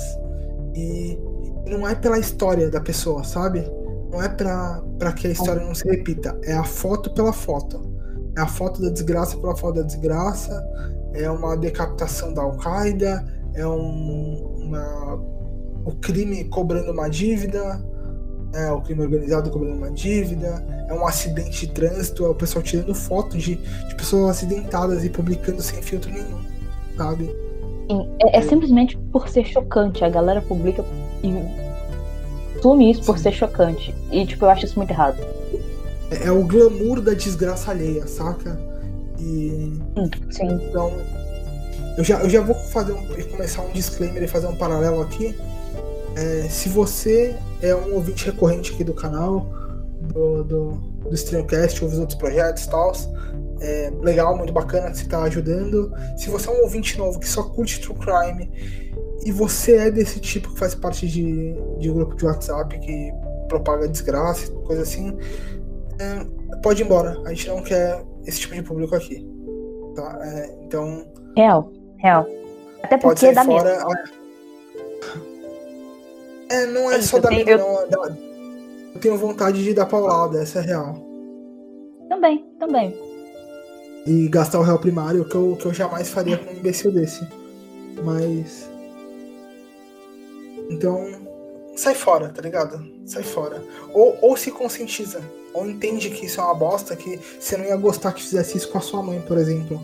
[0.74, 1.18] e
[1.66, 3.64] não é pela história da pessoa, sabe?
[4.10, 7.92] Não é pra, pra que a história não se repita, é a foto pela foto.
[8.36, 10.64] É a foto da desgraça pela foto da desgraça,
[11.12, 15.14] é uma decapitação da Al-Qaeda, é um, uma,
[15.84, 17.80] o crime cobrando uma dívida,
[18.52, 22.62] é o crime organizado cobrando uma dívida, é um acidente de trânsito, é o pessoal
[22.62, 26.40] tirando fotos de, de pessoas acidentadas e publicando sem filtro nenhum,
[26.96, 27.26] sabe?
[27.88, 30.04] Sim, É, é simplesmente por ser chocante.
[30.04, 30.84] A galera publica
[31.25, 33.25] e assume isso por Sim.
[33.25, 33.95] ser chocante.
[34.11, 35.18] E, tipo, eu acho isso muito errado.
[36.11, 38.59] É, é o glamour da desgraça alheia, saca?
[39.18, 40.49] E Hum, Sim.
[40.68, 40.93] Então,
[41.97, 45.37] eu já, eu já vou fazer um, começar um disclaimer e fazer um paralelo aqui.
[46.16, 49.47] É, se você é um ouvinte recorrente aqui do canal,
[50.01, 50.70] do, do,
[51.09, 52.93] do Streamcast, ouve os outros projetos e tal,
[53.61, 55.93] é legal, muito bacana você está ajudando.
[56.16, 58.51] Se você é um ouvinte novo que só curte True Crime
[59.24, 63.10] e você é desse tipo que faz parte de, de um grupo de WhatsApp que
[63.48, 65.16] propaga desgraça, coisa assim,
[66.00, 66.26] é,
[66.62, 67.20] pode ir embora.
[67.24, 69.26] A gente não quer esse tipo de público aqui.
[69.94, 70.18] Tá?
[70.22, 71.06] É, então,
[71.36, 71.70] Real.
[71.98, 72.26] Real.
[72.82, 73.58] Até porque dá medo.
[73.60, 73.82] fora.
[73.82, 74.04] a-
[76.50, 78.04] É, não é É isso, só da medo, eu- não.
[78.06, 78.16] é
[78.94, 80.94] Eu tenho vontade de dar paulada, essa é real.
[82.08, 82.96] Também, também.
[84.06, 87.26] E gastar o réu primário, que eu, que eu jamais faria com um imbecil desse.
[88.04, 88.70] Mas.
[90.70, 91.22] Então.
[91.76, 92.86] Sai fora, tá ligado?
[93.04, 93.60] Sai fora.
[93.92, 95.20] Ou, ou se conscientiza.
[95.52, 98.68] Ou entende que isso é uma bosta, que você não ia gostar que fizesse isso
[98.68, 99.80] com a sua mãe, por exemplo.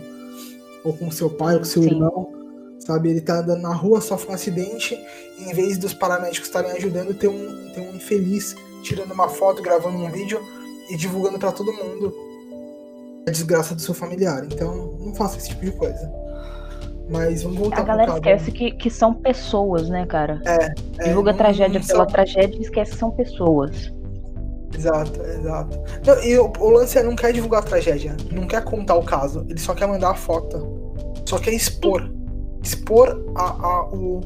[0.84, 1.90] ou com seu pai, ou com seu Sim.
[1.90, 2.32] irmão,
[2.78, 3.10] sabe?
[3.10, 4.98] Ele tá andando na rua, sofre um acidente,
[5.38, 9.62] e em vez dos paramédicos estarem ajudando, tem um, tem um infeliz tirando uma foto,
[9.62, 10.40] gravando um vídeo
[10.88, 12.14] e divulgando para todo mundo
[13.26, 14.44] a desgraça do seu familiar.
[14.44, 16.19] Então, não faça esse tipo de coisa.
[17.10, 20.40] Mas vamos voltar A galera esquece que, que são pessoas, né, cara?
[20.46, 20.72] É.
[20.98, 23.92] é Divulga não, tragédia não pela tragédia e esquece que são pessoas.
[24.76, 25.78] Exato, exato.
[26.06, 29.02] Não, e o, o, lance é não quer divulgar a tragédia, não quer contar o
[29.02, 30.80] caso, ele só quer mandar a foto.
[31.26, 32.10] Só quer expor.
[32.62, 34.20] Expor a, a, o,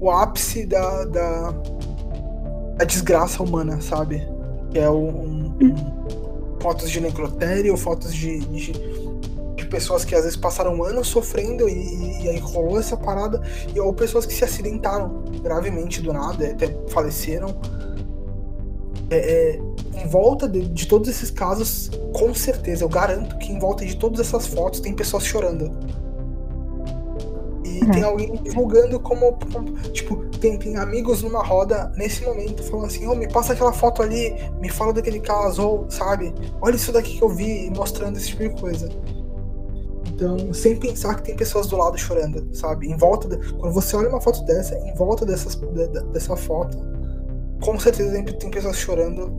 [0.00, 1.54] o ápice da, da,
[2.78, 4.26] da desgraça humana, sabe?
[4.70, 5.74] Que é um, um,
[6.60, 8.72] fotos de necrotério, fotos de, de,
[9.72, 13.40] pessoas que às vezes passaram anos sofrendo e, e, aí rolou essa parada,
[13.74, 17.56] e, ou pessoas que se acidentaram gravemente do nada, até faleceram.
[19.08, 19.60] É, é,
[19.94, 23.96] em volta de, de, todos esses casos, com certeza, eu garanto que em volta de
[23.96, 25.70] todas essas fotos tem pessoas chorando.
[27.64, 27.90] E uhum.
[27.90, 29.72] tem alguém divulgando como, como.
[29.90, 34.02] tipo, tem, tem amigos numa roda nesse momento falando assim: oh, me passa aquela foto
[34.02, 36.34] ali, me fala daquele caso, ou, sabe?
[36.60, 38.88] Olha isso daqui que eu vi, mostrando esse tipo de coisa.
[40.22, 42.88] Então, sem pensar que tem pessoas do lado chorando, sabe?
[42.88, 43.26] Em volta.
[43.26, 46.78] De, quando você olha uma foto dessa, em volta dessas, de, dessa foto,
[47.60, 49.34] com certeza sempre tem pessoas chorando.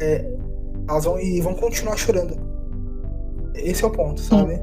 [0.00, 0.32] É,
[0.88, 2.36] elas vão e vão continuar chorando.
[3.56, 4.62] Esse é o ponto, sabe?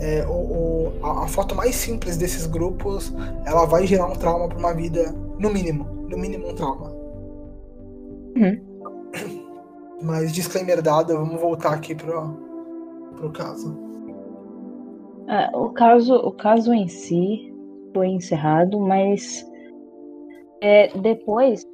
[0.00, 3.14] É, o, o a, a, foto mais simples desses grupos,
[3.44, 6.90] ela vai gerar um trauma para uma vida, no mínimo, no mínimo um trauma.
[8.36, 8.60] Uhum.
[10.02, 12.36] Mas disclaimer dado, vamos voltar aqui pro,
[13.16, 13.89] pro caso.
[15.30, 16.16] É, o caso.
[16.16, 17.54] O caso em si
[17.94, 19.48] foi encerrado, mas
[20.60, 21.64] é, depois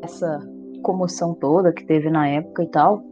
[0.00, 0.38] essa
[0.82, 3.02] comoção toda que teve na época e tal,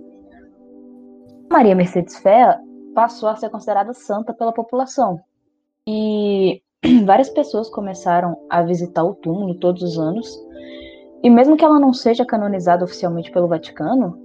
[1.50, 2.56] Maria Mercedes Fé
[2.94, 5.20] passou a ser considerada santa pela população.
[5.84, 6.62] E
[7.04, 10.28] várias pessoas começaram a visitar o túmulo todos os anos.
[11.24, 14.16] E mesmo que ela não seja canonizada oficialmente pelo Vaticano,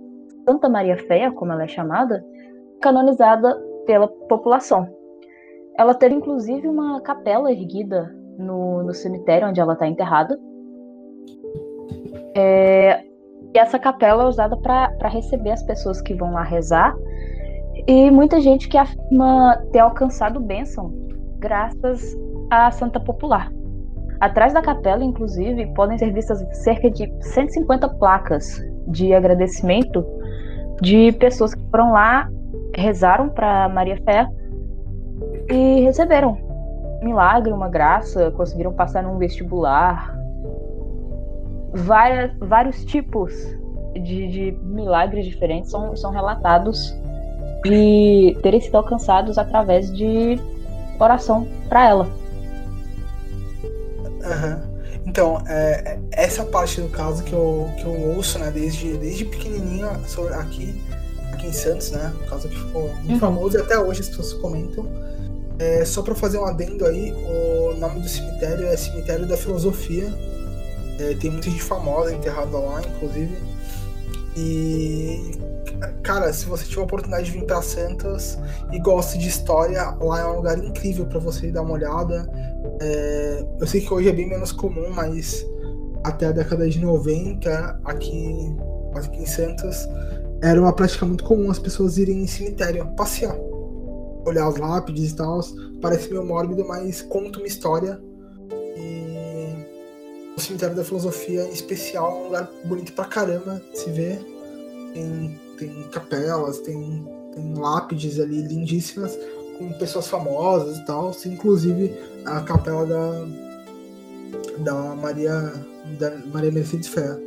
[0.48, 5.03] Santa Maria Feia, como ela é chamada, é canonizada pela população.
[5.78, 10.40] Ela teve inclusive uma capela erguida no, no cemitério onde ela está enterrada.
[12.36, 13.04] É,
[13.54, 16.96] e essa capela é usada para receber as pessoas que vão lá rezar.
[17.88, 20.94] E muita gente que afirma ter alcançado bênção
[21.40, 22.16] graças
[22.50, 23.52] à Santa Popular.
[24.20, 30.06] Atrás da capela, inclusive, podem ser vistas cerca de 150 placas de agradecimento
[30.82, 32.30] de pessoas que foram lá,
[32.76, 34.28] rezaram para Maria Fé
[35.50, 36.38] e receberam
[37.02, 40.16] um milagre, uma graça, conseguiram passar num vestibular,
[41.74, 43.34] várias, vários tipos
[43.94, 46.96] de, de, milagres diferentes são, são relatados
[47.66, 50.40] e terem sido alcançados através de
[51.00, 52.08] oração para ela.
[54.24, 54.74] Uhum.
[55.06, 59.88] Então, é, essa parte do caso que eu, que eu ouço, né, desde, desde pequenininho
[59.90, 60.82] aqui,
[61.34, 63.20] aqui em Santos, né, o caso que ficou muito uhum.
[63.20, 64.88] famoso e até hoje as pessoas comentam.
[65.64, 70.14] É, só para fazer um adendo aí, o nome do cemitério é Cemitério da Filosofia,
[71.00, 73.34] é, tem muita gente famosa enterrada lá, inclusive.
[74.36, 75.32] E
[76.02, 78.38] cara, se você tiver a oportunidade de vir para Santos
[78.74, 82.30] e gosta de história, lá é um lugar incrível para você dar uma olhada.
[82.82, 85.46] É, eu sei que hoje é bem menos comum, mas
[86.04, 88.54] até a década de 90, aqui,
[88.96, 89.88] aqui em Santos,
[90.42, 93.53] era uma prática muito comum as pessoas irem em cemitério passear.
[94.26, 95.40] Olhar as lápides e tal.
[95.82, 98.00] Parece meio mórbido, mas conta uma história
[100.36, 104.20] o cemitério da filosofia em especial é um lugar bonito pra caramba se ver.
[104.94, 109.18] Tem, tem capelas, tem, tem lápides ali lindíssimas
[109.58, 111.12] com pessoas famosas e tal.
[111.26, 111.96] Inclusive
[112.26, 113.26] a capela da,
[114.60, 115.54] da Maria
[116.00, 117.18] da Maria Mercedes Fé.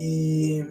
[0.00, 0.64] E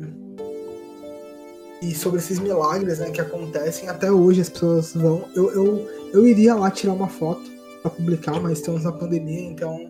[1.81, 6.27] e sobre esses milagres né, que acontecem até hoje as pessoas vão eu, eu, eu
[6.27, 7.41] iria lá tirar uma foto
[7.81, 9.89] para publicar mas estamos na pandemia então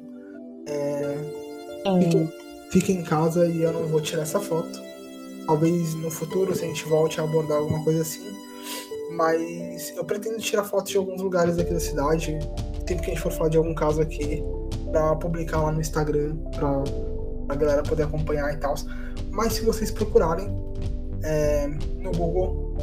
[2.69, 4.79] Fique, em casa e eu não vou tirar essa foto.
[5.45, 8.23] Talvez no futuro, se a gente volte a abordar alguma coisa assim.
[9.11, 12.39] Mas eu pretendo tirar fotos de alguns lugares aqui da cidade.
[12.87, 14.41] Sempre que a gente for falar de algum caso aqui,
[14.91, 16.83] pra publicar lá no Instagram, pra,
[17.47, 18.75] pra galera poder acompanhar e tal.
[19.29, 20.47] Mas se vocês procurarem
[21.23, 21.67] é,
[21.99, 22.73] no Google,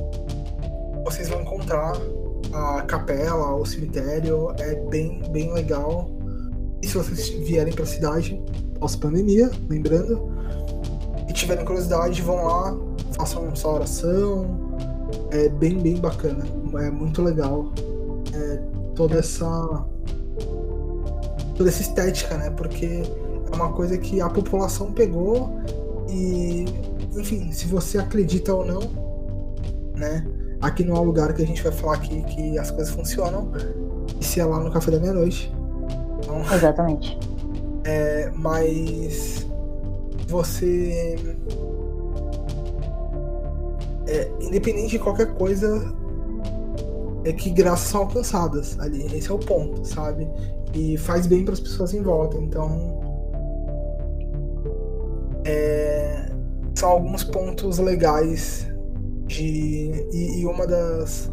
[1.05, 1.93] vocês vão encontrar
[2.53, 4.53] a capela, o cemitério.
[4.59, 6.11] É bem, bem legal.
[6.83, 8.41] E se vocês vierem pra cidade,
[8.79, 10.31] pós-pandemia, lembrando.
[11.29, 12.77] E tiverem curiosidade, vão lá,
[13.17, 14.47] façam sua oração.
[15.31, 16.45] É bem, bem bacana.
[16.79, 17.73] É muito legal.
[18.35, 18.63] É,
[18.95, 19.87] toda essa
[21.57, 22.51] toda essa estética, né?
[22.51, 23.03] Porque
[23.51, 25.51] é uma coisa que a população pegou
[26.09, 26.65] e,
[27.19, 28.81] enfim, se você acredita ou não,
[29.97, 30.27] né?
[30.61, 33.53] Aqui não é um lugar que a gente vai falar aqui que as coisas funcionam,
[34.21, 35.53] e se é lá no café da meia-noite.
[36.19, 37.19] Então, Exatamente.
[37.85, 39.47] É, mas
[40.27, 41.17] você.
[44.07, 45.95] É, independente de qualquer coisa,
[47.25, 49.07] é que graças são alcançadas ali.
[49.17, 50.29] Esse é o ponto, sabe?
[50.75, 52.37] E faz bem para as pessoas em volta.
[52.37, 53.01] Então.
[55.47, 55.88] É,
[56.79, 58.67] são alguns pontos legais
[59.27, 59.91] de.
[60.13, 61.31] E, e uma das.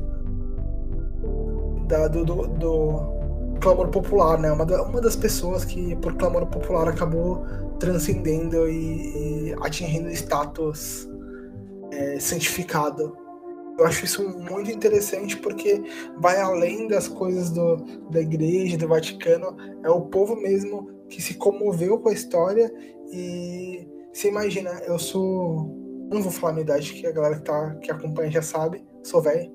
[1.88, 3.16] Da, do, do, do,
[3.62, 4.52] clamor popular, né?
[4.52, 7.46] Uma, da, uma das pessoas que, por clamor popular, acabou
[7.80, 11.08] transcendendo e, e atingindo status
[11.92, 13.16] é, santificado
[13.78, 15.84] eu acho isso muito interessante porque
[16.18, 17.76] vai além das coisas do,
[18.10, 19.58] da igreja, do Vaticano.
[19.84, 22.74] É o povo mesmo que se comoveu com a história
[23.12, 23.86] e
[24.16, 26.08] você imagina, eu sou.
[26.10, 28.88] Não vou falar a minha idade, que a galera que, tá, que acompanha já sabe,
[29.04, 29.52] sou velho.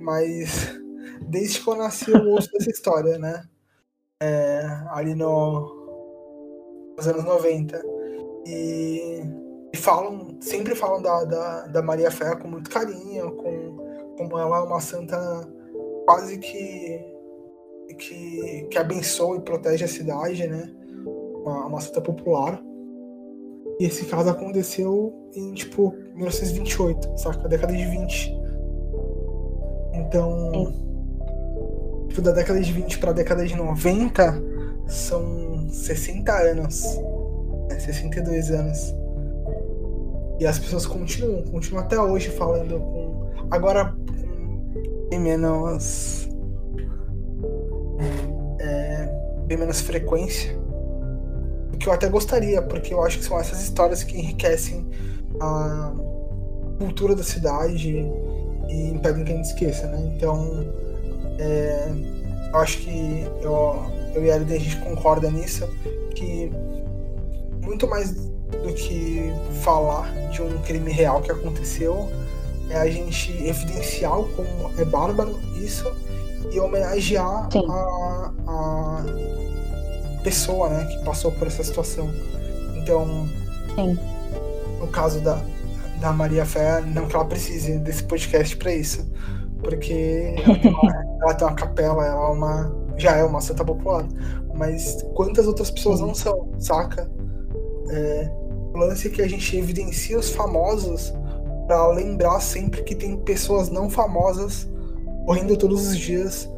[0.00, 0.80] Mas
[1.22, 3.44] desde que eu nasci eu ouço essa história, né?
[4.20, 7.80] É, ali no, nos anos 90.
[8.46, 9.22] E
[9.72, 13.76] e falam, sempre falam da, da, da Maria Fé com muito carinho, com
[14.16, 15.16] como ela é uma santa
[16.04, 17.04] quase que
[17.98, 20.74] que, que abençoa e protege a cidade, né?
[21.42, 22.62] Uma, uma santa popular.
[23.78, 27.48] E esse caso aconteceu em, tipo, 1928, saca?
[27.48, 28.36] Década de 20.
[29.94, 30.74] Então,
[32.08, 34.42] tipo, da década de 20 pra década de 90,
[34.86, 36.82] são 60 anos.
[37.68, 37.78] Né?
[37.78, 38.94] 62 anos.
[40.40, 43.28] E as pessoas continuam, continuam até hoje falando com.
[43.50, 46.28] Agora com bem menos.
[48.60, 49.08] É,
[49.46, 50.56] bem menos frequência.
[51.78, 54.86] Que eu até gostaria, porque eu acho que são essas histórias que enriquecem
[55.40, 55.92] a
[56.78, 58.04] cultura da cidade
[58.68, 60.12] e impedem que a gente esqueça, né?
[60.16, 60.66] Então.
[61.40, 61.92] É,
[62.52, 65.68] eu acho que eu, eu e a Elida, a gente concorda nisso,
[66.14, 66.50] que
[67.62, 72.08] muito mais do que falar de um crime real que aconteceu,
[72.70, 75.90] é a gente evidenciar como é bárbaro isso
[76.50, 79.04] e homenagear a, a,
[80.28, 82.10] pessoa né, que passou por essa situação.
[82.76, 83.26] Então,
[83.74, 83.98] Sim.
[84.78, 85.42] no caso da,
[86.00, 89.10] da Maria Fé, não que ela precise desse podcast para isso,
[89.62, 93.64] porque ela tem, uma, ela tem uma capela, ela é uma, já é uma santa
[93.64, 94.06] popular.
[94.54, 97.10] Mas quantas outras pessoas não são, saca?
[97.90, 98.30] É,
[98.74, 101.10] o lance é que a gente evidencia os famosos
[101.66, 104.68] para lembrar sempre que tem pessoas não famosas
[105.26, 106.50] morrendo todos os dias,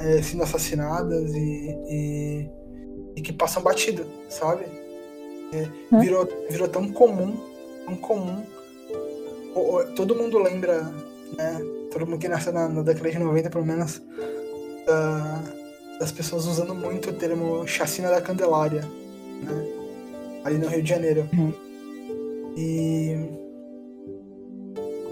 [0.00, 2.50] é, sendo assassinadas e, e,
[3.16, 4.64] e, que passam batido, sabe?
[5.52, 5.68] É,
[6.00, 7.36] virou, virou tão comum,
[7.84, 8.44] tão comum.
[9.94, 10.82] Todo mundo lembra,
[11.36, 11.60] né?
[11.90, 14.02] Todo mundo que nasceu na, na década de 90, pelo menos,
[14.86, 15.42] da,
[15.98, 18.80] das pessoas usando muito o termo chacina da Candelária,
[19.42, 19.82] né?
[20.44, 21.28] ali no Rio de Janeiro.
[21.32, 21.52] Uhum.
[22.56, 23.42] E.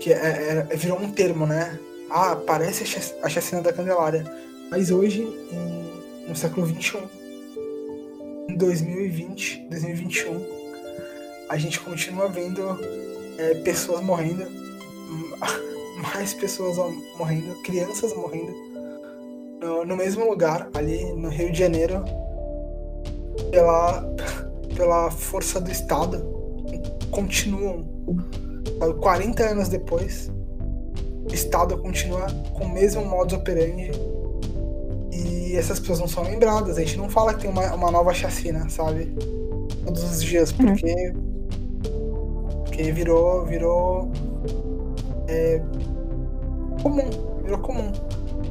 [0.00, 1.78] Que é, é, é, virou um termo, né?
[2.10, 2.84] Ah, parece
[3.22, 4.24] a chacina da Candelária.
[4.70, 6.98] Mas hoje, em, no século XXI,
[8.50, 10.44] em 2020, 2021,
[11.48, 12.62] a gente continua vendo
[13.38, 14.44] é, pessoas morrendo,
[16.02, 16.76] mais pessoas
[17.16, 18.52] morrendo, crianças morrendo,
[19.60, 22.04] no, no mesmo lugar, ali no Rio de Janeiro,
[23.50, 24.02] pela
[24.74, 26.24] pela força do Estado
[27.10, 27.84] continuam.
[29.00, 30.30] 40 anos depois
[31.30, 33.90] o Estado continua com o mesmo modus operandi
[35.30, 38.12] e essas pessoas não são lembradas a gente não fala que tem uma, uma nova
[38.12, 39.06] chacina sabe
[39.84, 40.66] todos os dias uhum.
[40.66, 41.14] porque
[42.64, 44.10] porque virou virou
[45.28, 45.62] é,
[46.82, 47.10] comum
[47.42, 47.92] virou comum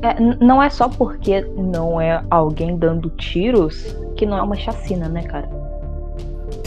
[0.02, 3.84] é, não é só porque não é alguém dando tiros
[4.16, 5.50] que não é uma chacina, né, cara?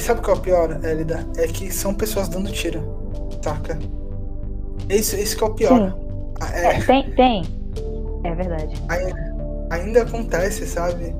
[0.02, 1.26] sabe o que é o pior, Elida?
[1.36, 2.82] É que são pessoas dando tiro,
[3.40, 3.78] saca?
[4.88, 5.96] Isso, isso que é o pior.
[6.40, 7.44] Ah, é, é, tem, tem.
[8.24, 8.74] É verdade.
[8.88, 9.31] Ainda,
[9.72, 11.14] ainda acontece, sabe?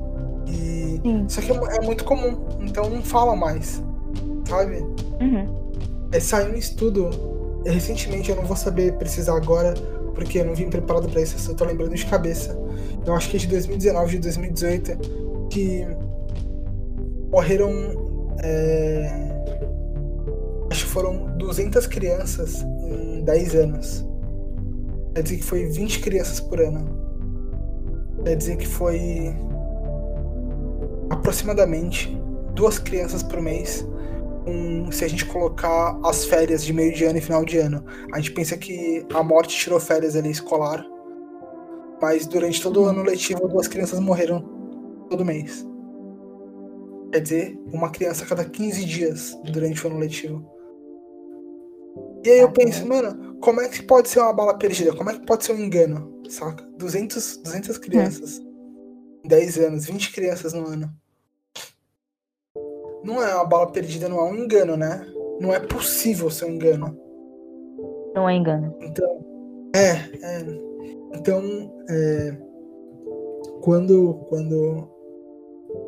[0.47, 3.83] E, só que é, é, muito comum, então não fala mais,
[4.47, 4.77] sabe?
[5.19, 5.73] Uhum.
[6.11, 7.09] É, saiu um estudo
[7.65, 9.73] recentemente, eu não vou saber precisar agora,
[10.13, 12.57] porque eu não vim preparado para isso, eu só tô lembrando de cabeça.
[13.05, 14.97] Eu acho que é de 2019, de 2018,
[15.49, 15.87] que
[17.31, 17.71] morreram
[18.43, 19.33] é,
[20.69, 24.05] acho que foram 200 crianças em 10 anos.
[25.15, 27.02] Quer dizer que foi 20 crianças por ano.
[28.23, 29.35] Quer dizer que foi
[31.09, 32.15] aproximadamente
[32.53, 33.87] duas crianças por mês.
[34.45, 37.83] Um, se a gente colocar as férias de meio de ano e final de ano,
[38.13, 40.85] a gente pensa que a morte tirou férias ali escolar,
[42.01, 44.41] mas durante todo o ano letivo duas crianças morreram
[45.09, 45.65] todo mês.
[47.11, 50.45] Quer dizer, uma criança a cada 15 dias durante o ano letivo.
[52.25, 54.95] E aí eu penso, mano, como é que pode ser uma bala perdida?
[54.95, 56.12] Como é que pode ser um engano?
[56.29, 56.63] Saca?
[56.77, 58.39] 200, 200 crianças.
[58.39, 59.27] É.
[59.27, 60.93] 10 anos, 20 crianças no ano.
[63.03, 65.05] Não é uma bala perdida, não é um engano, né?
[65.39, 66.97] Não é possível ser um engano.
[68.13, 68.75] Não é engano.
[68.81, 69.25] Então,
[69.75, 70.45] é, é.
[71.13, 71.41] Então,
[71.89, 72.37] é,
[73.61, 74.89] quando, quando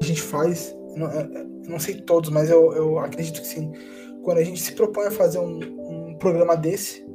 [0.01, 3.71] a gente faz, não, é, não sei todos, mas eu, eu acredito que sim.
[4.23, 5.59] Quando a gente se propõe a fazer um,
[6.09, 7.05] um programa desse,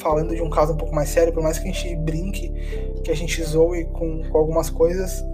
[0.00, 2.50] falando de um caso um pouco mais sério, por mais que a gente brinque,
[3.04, 5.24] que a gente zoe com, com algumas coisas,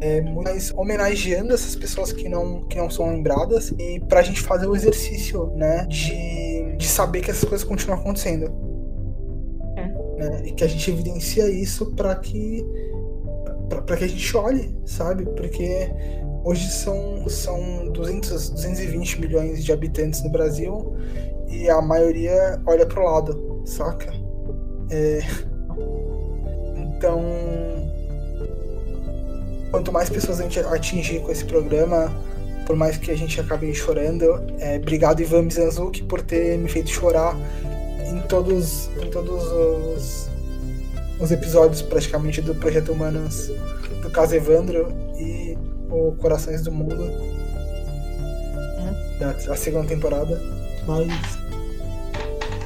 [0.00, 4.66] é, mais homenageando essas pessoas que não, que não são lembradas e pra gente fazer
[4.66, 8.52] o exercício, né, de, de saber que essas coisas continuam acontecendo.
[9.76, 9.86] É.
[10.18, 12.64] Né, e que a gente evidencia isso para que
[13.86, 15.24] para que a gente olhe, sabe?
[15.24, 15.90] Porque
[16.44, 20.94] hoje são, são 200, 220 milhões de habitantes no Brasil
[21.48, 23.34] e a maioria olha pro lado,
[23.64, 24.12] saca?
[24.90, 25.20] É...
[26.76, 27.22] Então,
[29.70, 32.12] quanto mais pessoas a gente atingir com esse programa,
[32.66, 34.24] por mais que a gente acabe chorando,
[34.58, 37.36] é, obrigado Ivan Mizanzuki por ter me feito chorar
[38.06, 40.30] em todos, em todos os,
[41.20, 43.50] os episódios praticamente do Projeto Humanos
[44.02, 45.56] do caso Evandro e
[45.90, 47.10] o Corações do Mundo
[48.78, 49.18] é.
[49.18, 50.40] da, da segunda temporada.
[50.86, 51.08] Mas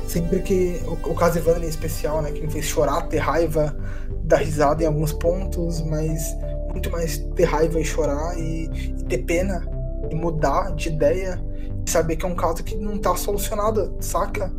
[0.09, 3.77] sempre que o, o caso Evandro em especial, né, que me fez chorar, ter raiva,
[4.25, 6.37] dar risada em alguns pontos, mas
[6.71, 8.65] muito mais ter raiva e chorar e,
[8.99, 9.67] e ter pena
[10.11, 11.41] e mudar de ideia
[11.87, 14.53] e saber que é um caso que não tá solucionado, saca?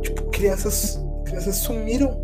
[0.00, 2.16] Tipo, crianças, crianças sumiram,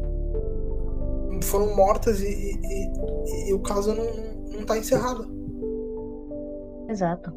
[1.42, 5.30] foram mortas e, e, e, e o caso não, não tá encerrado.
[6.88, 7.32] Exato.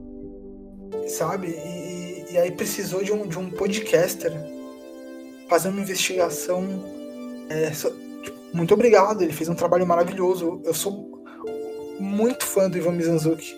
[1.07, 1.49] Sabe?
[1.49, 4.32] E, e, aí precisou de um, de um podcaster
[5.52, 6.66] fazer uma investigação.
[7.49, 7.91] É, so,
[8.24, 10.62] tipo, muito obrigado, ele fez um trabalho maravilhoso.
[10.64, 11.22] Eu sou
[11.99, 13.54] muito fã do Ivan Mizanzuki,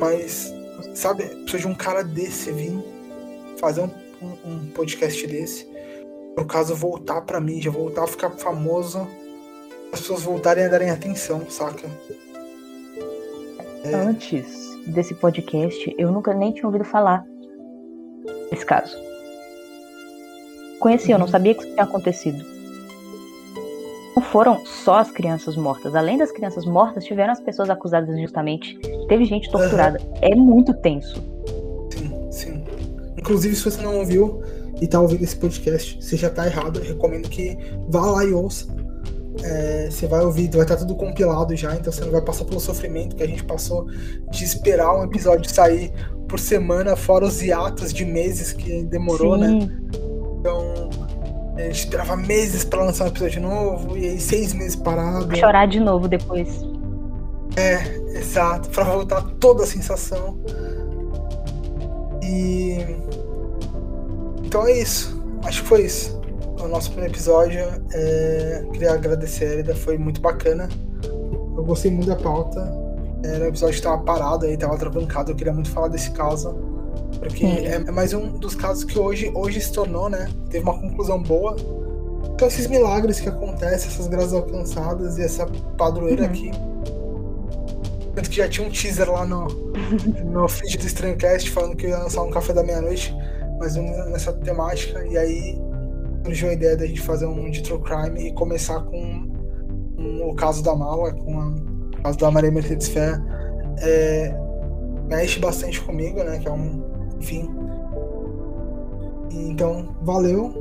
[0.00, 0.52] mas,
[0.94, 2.76] sabe, precisa de um cara desse vir
[3.60, 5.70] fazer um, um, um podcast desse.
[6.36, 9.06] No caso, voltar pra mídia, voltar a ficar famoso,
[9.92, 11.88] as pessoas voltarem a darem atenção, saca?
[13.84, 13.94] É...
[13.94, 17.24] Antes desse podcast, eu nunca nem tinha ouvido falar
[18.50, 19.11] desse caso.
[20.82, 22.44] Conhecia, eu não sabia que isso tinha acontecido.
[24.16, 25.94] Não foram só as crianças mortas.
[25.94, 28.76] Além das crianças mortas, tiveram as pessoas acusadas injustamente.
[29.08, 30.00] Teve gente torturada.
[30.02, 30.14] Uhum.
[30.20, 31.22] É muito tenso.
[31.90, 32.64] Sim, sim.
[33.16, 34.42] Inclusive, se você não ouviu
[34.80, 36.80] e tá ouvindo esse podcast, você já tá errado.
[36.80, 37.56] Eu recomendo que
[37.88, 38.66] vá lá e ouça
[39.42, 42.60] é, você vai ouvir, vai estar tudo compilado já, então você não vai passar pelo
[42.60, 43.86] sofrimento que a gente passou
[44.30, 45.92] de esperar um episódio sair
[46.28, 49.48] por semana, fora os hiatos de meses que demorou, né?
[49.48, 49.58] Sim.
[49.60, 50.01] né?
[51.62, 55.34] A gente esperava meses para lançar um episódio novo, e aí seis meses parado.
[55.36, 56.48] Chorar de novo depois.
[57.56, 60.38] É, exato, para voltar toda a sensação.
[62.22, 62.78] E.
[64.44, 65.22] Então é isso.
[65.44, 66.22] Acho que foi isso
[66.64, 67.60] o nosso primeiro episódio.
[67.92, 68.64] É...
[68.72, 70.68] Queria agradecer a Elida, foi muito bacana.
[71.04, 72.60] Eu gostei muito da pauta.
[73.24, 75.30] Era um episódio que estava parado aí, estava travancado.
[75.30, 76.54] Eu queria muito falar desse caso.
[77.22, 80.28] Porque é, é, mais um dos casos que hoje, hoje se tornou, né?
[80.50, 81.56] Teve uma conclusão boa.
[82.34, 85.46] Então, esses milagres que acontecem, essas graças alcançadas e essa
[85.78, 86.28] padroeira uhum.
[86.28, 86.50] aqui.
[88.14, 89.46] Tanto que já tinha um teaser lá no,
[90.24, 93.14] no feed do Estranhocast falando que ia lançar um café da meia-noite,
[93.58, 95.04] mas nessa temática.
[95.06, 95.58] E aí
[96.24, 99.30] surgiu a ideia da gente fazer um de true crime e começar com,
[99.96, 103.18] com o caso da mala, com a, o caso da Maria Mercedes Fé.
[103.78, 104.34] É,
[105.06, 106.38] mexe bastante comigo, né?
[106.38, 106.91] Que é um.
[107.22, 107.48] Enfim.
[109.30, 110.52] Então, valeu.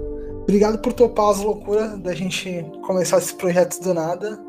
[0.43, 4.39] Obrigado por topar as loucuras da gente começar esses projetos do nada.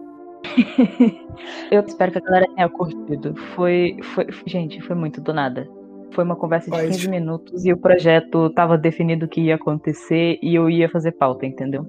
[1.72, 3.34] Eu espero que a galera tenha curtido.
[3.54, 5.66] Foi, foi, gente, foi muito do nada.
[6.14, 10.38] Foi uma conversa de 15 minutos e o projeto estava definido o que ia acontecer
[10.42, 11.86] e eu ia fazer pauta, entendeu?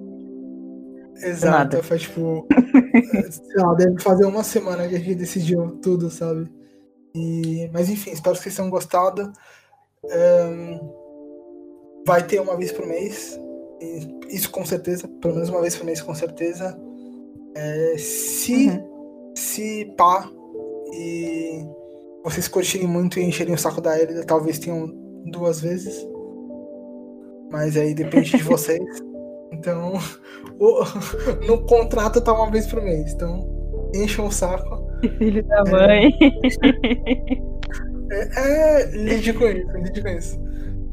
[1.16, 2.48] Exato, foi tipo.
[3.30, 6.50] sei lá, deve fazer uma semana que a gente decidiu tudo, sabe?
[7.14, 9.30] E, mas enfim, espero que vocês tenham gostado.
[10.12, 10.80] Um,
[12.06, 13.38] vai ter uma vez por mês.
[14.28, 16.78] Isso com certeza, pelo menos uma vez por mês com certeza.
[17.54, 18.94] É, se uhum.
[19.34, 20.30] Se pá
[20.92, 21.66] e
[22.22, 24.86] vocês curtirem muito e encherem o saco da Elida, talvez tenham
[25.26, 26.06] duas vezes.
[27.50, 28.80] Mas aí depende de vocês.
[29.52, 29.94] Então,
[30.58, 30.84] o,
[31.46, 33.12] no contrato tá uma vez por mês.
[33.12, 33.44] Então,
[33.94, 34.84] encham o saco.
[35.18, 36.10] Filho da mãe.
[36.22, 37.36] É,
[38.14, 40.40] é lide com isso, lide com isso.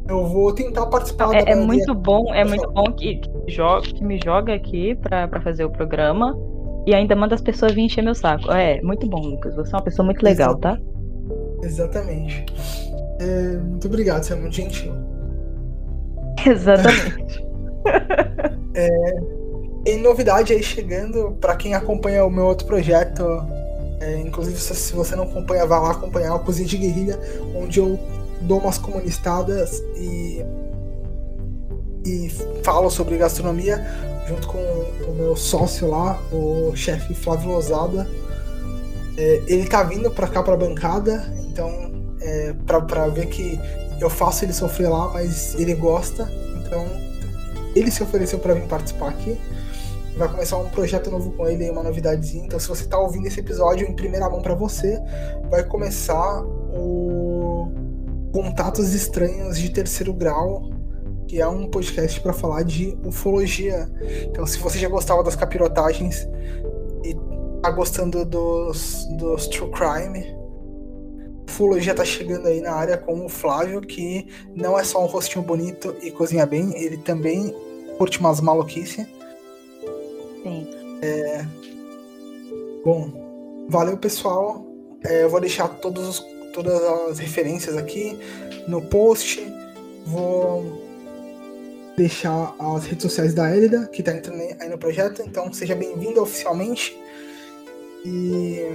[0.08, 1.34] Eu vou tentar participar.
[1.34, 5.28] É, é muito bom, é muito bom que, que, joga, que me joga aqui pra,
[5.28, 6.38] pra fazer o programa
[6.86, 8.52] e ainda manda as pessoas vir encher meu saco.
[8.52, 9.56] É, muito bom, Lucas.
[9.56, 10.78] Você é uma pessoa muito legal, tá?
[11.64, 12.46] Exatamente.
[13.20, 14.92] É, muito obrigado, você é muito gentil.
[16.46, 17.46] Exatamente.
[18.76, 19.42] é,
[19.86, 23.24] em novidade aí chegando, para quem acompanha o meu outro projeto,
[24.02, 27.20] é, inclusive se você não acompanha, vá lá acompanhar o Cozinha de Guerrilha,
[27.56, 28.00] onde eu
[28.42, 30.44] dou umas comunistadas e,
[32.04, 32.30] e
[32.64, 33.86] falo sobre gastronomia
[34.28, 38.10] junto com o meu sócio lá, o chefe Flávio Lozada.
[39.18, 41.92] É, ele tá vindo pra cá pra bancada, então
[42.22, 43.60] é, pra, pra ver que
[44.00, 46.88] eu faço ele sofrer lá, mas ele gosta, então
[47.76, 49.38] ele se ofereceu para vir participar aqui.
[50.16, 52.46] Vai começar um projeto novo com ele, uma novidadezinha.
[52.46, 55.00] Então, se você tá ouvindo esse episódio em primeira mão para você,
[55.50, 57.72] vai começar o
[58.34, 60.70] Contatos Estranhos de Terceiro Grau,
[61.28, 63.90] que é um podcast para falar de ufologia.
[64.24, 66.28] Então, se você já gostava das capirotagens
[67.04, 67.16] e
[67.62, 70.36] tá gostando dos, dos true crime,
[71.50, 75.44] ufologia tá chegando aí na área com o Flávio, que não é só um rostinho
[75.44, 77.56] bonito e cozinha bem, ele também
[77.98, 79.06] curte umas maluquices.
[80.44, 80.68] Sim.
[81.02, 81.46] É...
[82.84, 84.66] Bom, valeu pessoal.
[85.04, 88.18] É, eu vou deixar todos os, todas as referências aqui
[88.68, 89.42] no post.
[90.06, 90.82] Vou
[91.96, 95.22] deixar as redes sociais da Elida, que está entrando aí no projeto.
[95.22, 96.98] Então seja bem-vindo oficialmente.
[98.06, 98.72] E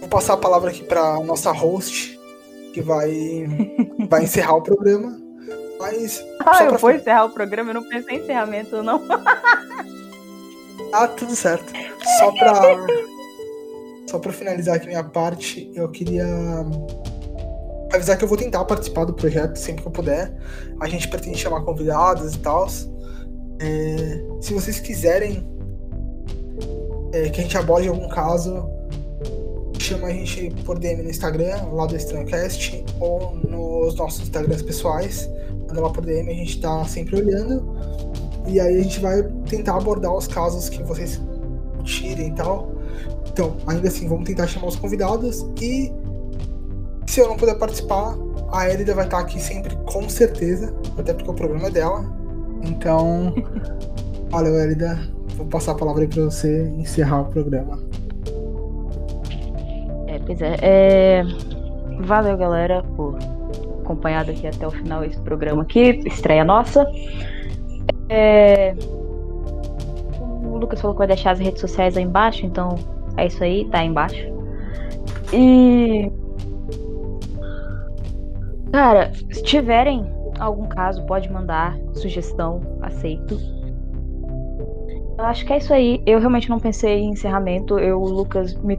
[0.00, 2.18] vou passar a palavra aqui para nossa host,
[2.72, 3.46] que vai,
[4.08, 5.27] vai encerrar o programa.
[5.78, 6.24] Mas.
[6.44, 9.02] Ah, eu vou encerrar o programa, eu não pensei em encerramento, não.
[10.92, 11.72] ah, tudo certo.
[12.18, 12.86] Só pra.
[14.08, 16.26] Só pra finalizar aqui minha parte, eu queria
[17.92, 20.34] avisar que eu vou tentar participar do projeto sempre que eu puder.
[20.80, 22.66] A gente pretende chamar convidados e tal.
[23.60, 25.46] É, se vocês quiserem
[27.12, 28.68] é, que a gente aborde algum caso,
[29.78, 35.28] chama a gente por DM no Instagram, lá do EstranhoCast, ou nos nossos Instagrams pessoais.
[35.68, 37.76] Manda lá por DM, a gente tá sempre olhando.
[38.46, 41.20] E aí a gente vai tentar abordar os casos que vocês
[41.84, 42.72] tirem e tal.
[43.30, 45.92] Então, ainda assim, vamos tentar chamar os convidados e
[47.06, 48.16] se eu não puder participar,
[48.52, 50.74] a Elida vai estar aqui sempre, com certeza.
[50.98, 52.04] Até porque o programa é dela.
[52.62, 53.34] Então,
[54.30, 54.98] valeu, Elida.
[55.36, 57.78] Vou passar a palavra aí pra você encerrar o programa.
[60.06, 60.56] É, pois é.
[60.60, 61.22] é...
[62.00, 63.18] Valeu, galera, por
[63.88, 66.00] acompanhado aqui até o final esse programa aqui.
[66.06, 66.86] Estreia nossa.
[68.08, 68.74] É...
[70.44, 72.74] O Lucas falou que vai deixar as redes sociais aí embaixo, então
[73.16, 74.28] é isso aí, tá aí embaixo.
[75.32, 76.10] E
[78.72, 80.06] Cara, se tiverem
[80.38, 83.38] algum caso, pode mandar sugestão, aceito.
[85.18, 86.02] Eu acho que é isso aí.
[86.06, 87.78] Eu realmente não pensei em encerramento.
[87.78, 88.78] Eu, o Lucas me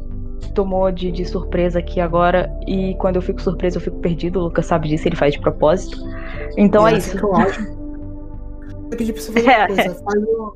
[0.53, 2.51] tomou de, de surpresa aqui agora.
[2.67, 4.39] E quando eu fico surpresa, eu fico perdido.
[4.39, 5.97] O Lucas sabe disso, ele faz de propósito.
[6.57, 7.17] Então é, é isso.
[7.17, 7.61] Que eu acho.
[8.91, 10.03] Eu pedi pra você fazer uma coisa.
[10.03, 10.55] Faz o,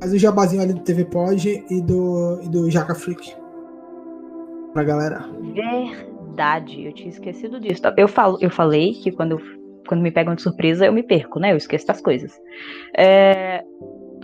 [0.00, 3.34] faz o jabazinho ali do TV Pod e do, e do Jaca Freak.
[4.72, 5.24] Pra galera.
[5.40, 7.80] Verdade verdade, eu tinha esquecido disso.
[7.96, 9.40] Eu, falo, eu falei que quando,
[9.86, 11.52] quando me pegam de surpresa eu me perco, né?
[11.52, 12.36] Eu esqueço das coisas.
[12.96, 13.64] É,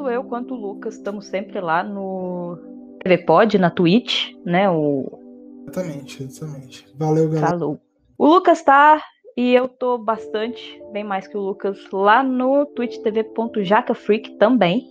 [0.01, 2.59] tanto eu quanto o Lucas estamos sempre lá no
[3.03, 4.71] TV Pod, na Twitch, né?
[4.71, 5.19] O...
[5.69, 6.87] Exatamente, exatamente.
[6.97, 7.49] Valeu, galera.
[7.49, 7.81] Falou.
[8.19, 9.03] O Lucas tá
[9.37, 14.87] e eu tô bastante, bem mais que o Lucas, lá no twitchtv.jacafreak também.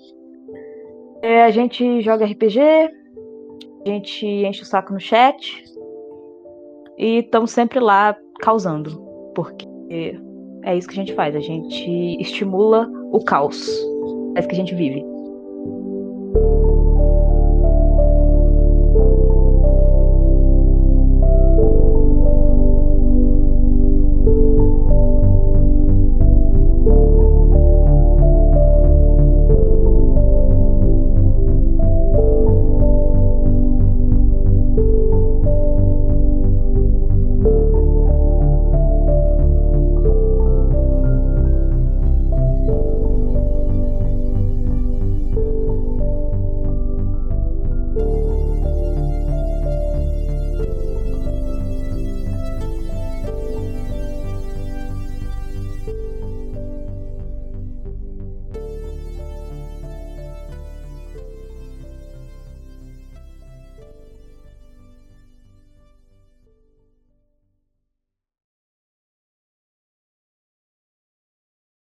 [1.22, 5.64] É, a gente joga RPG, a gente enche o saco no chat,
[6.98, 9.00] e estamos sempre lá causando,
[9.36, 9.68] porque
[10.64, 13.68] é isso que a gente faz, a gente estimula o caos.
[14.36, 15.06] É isso que a gente vive.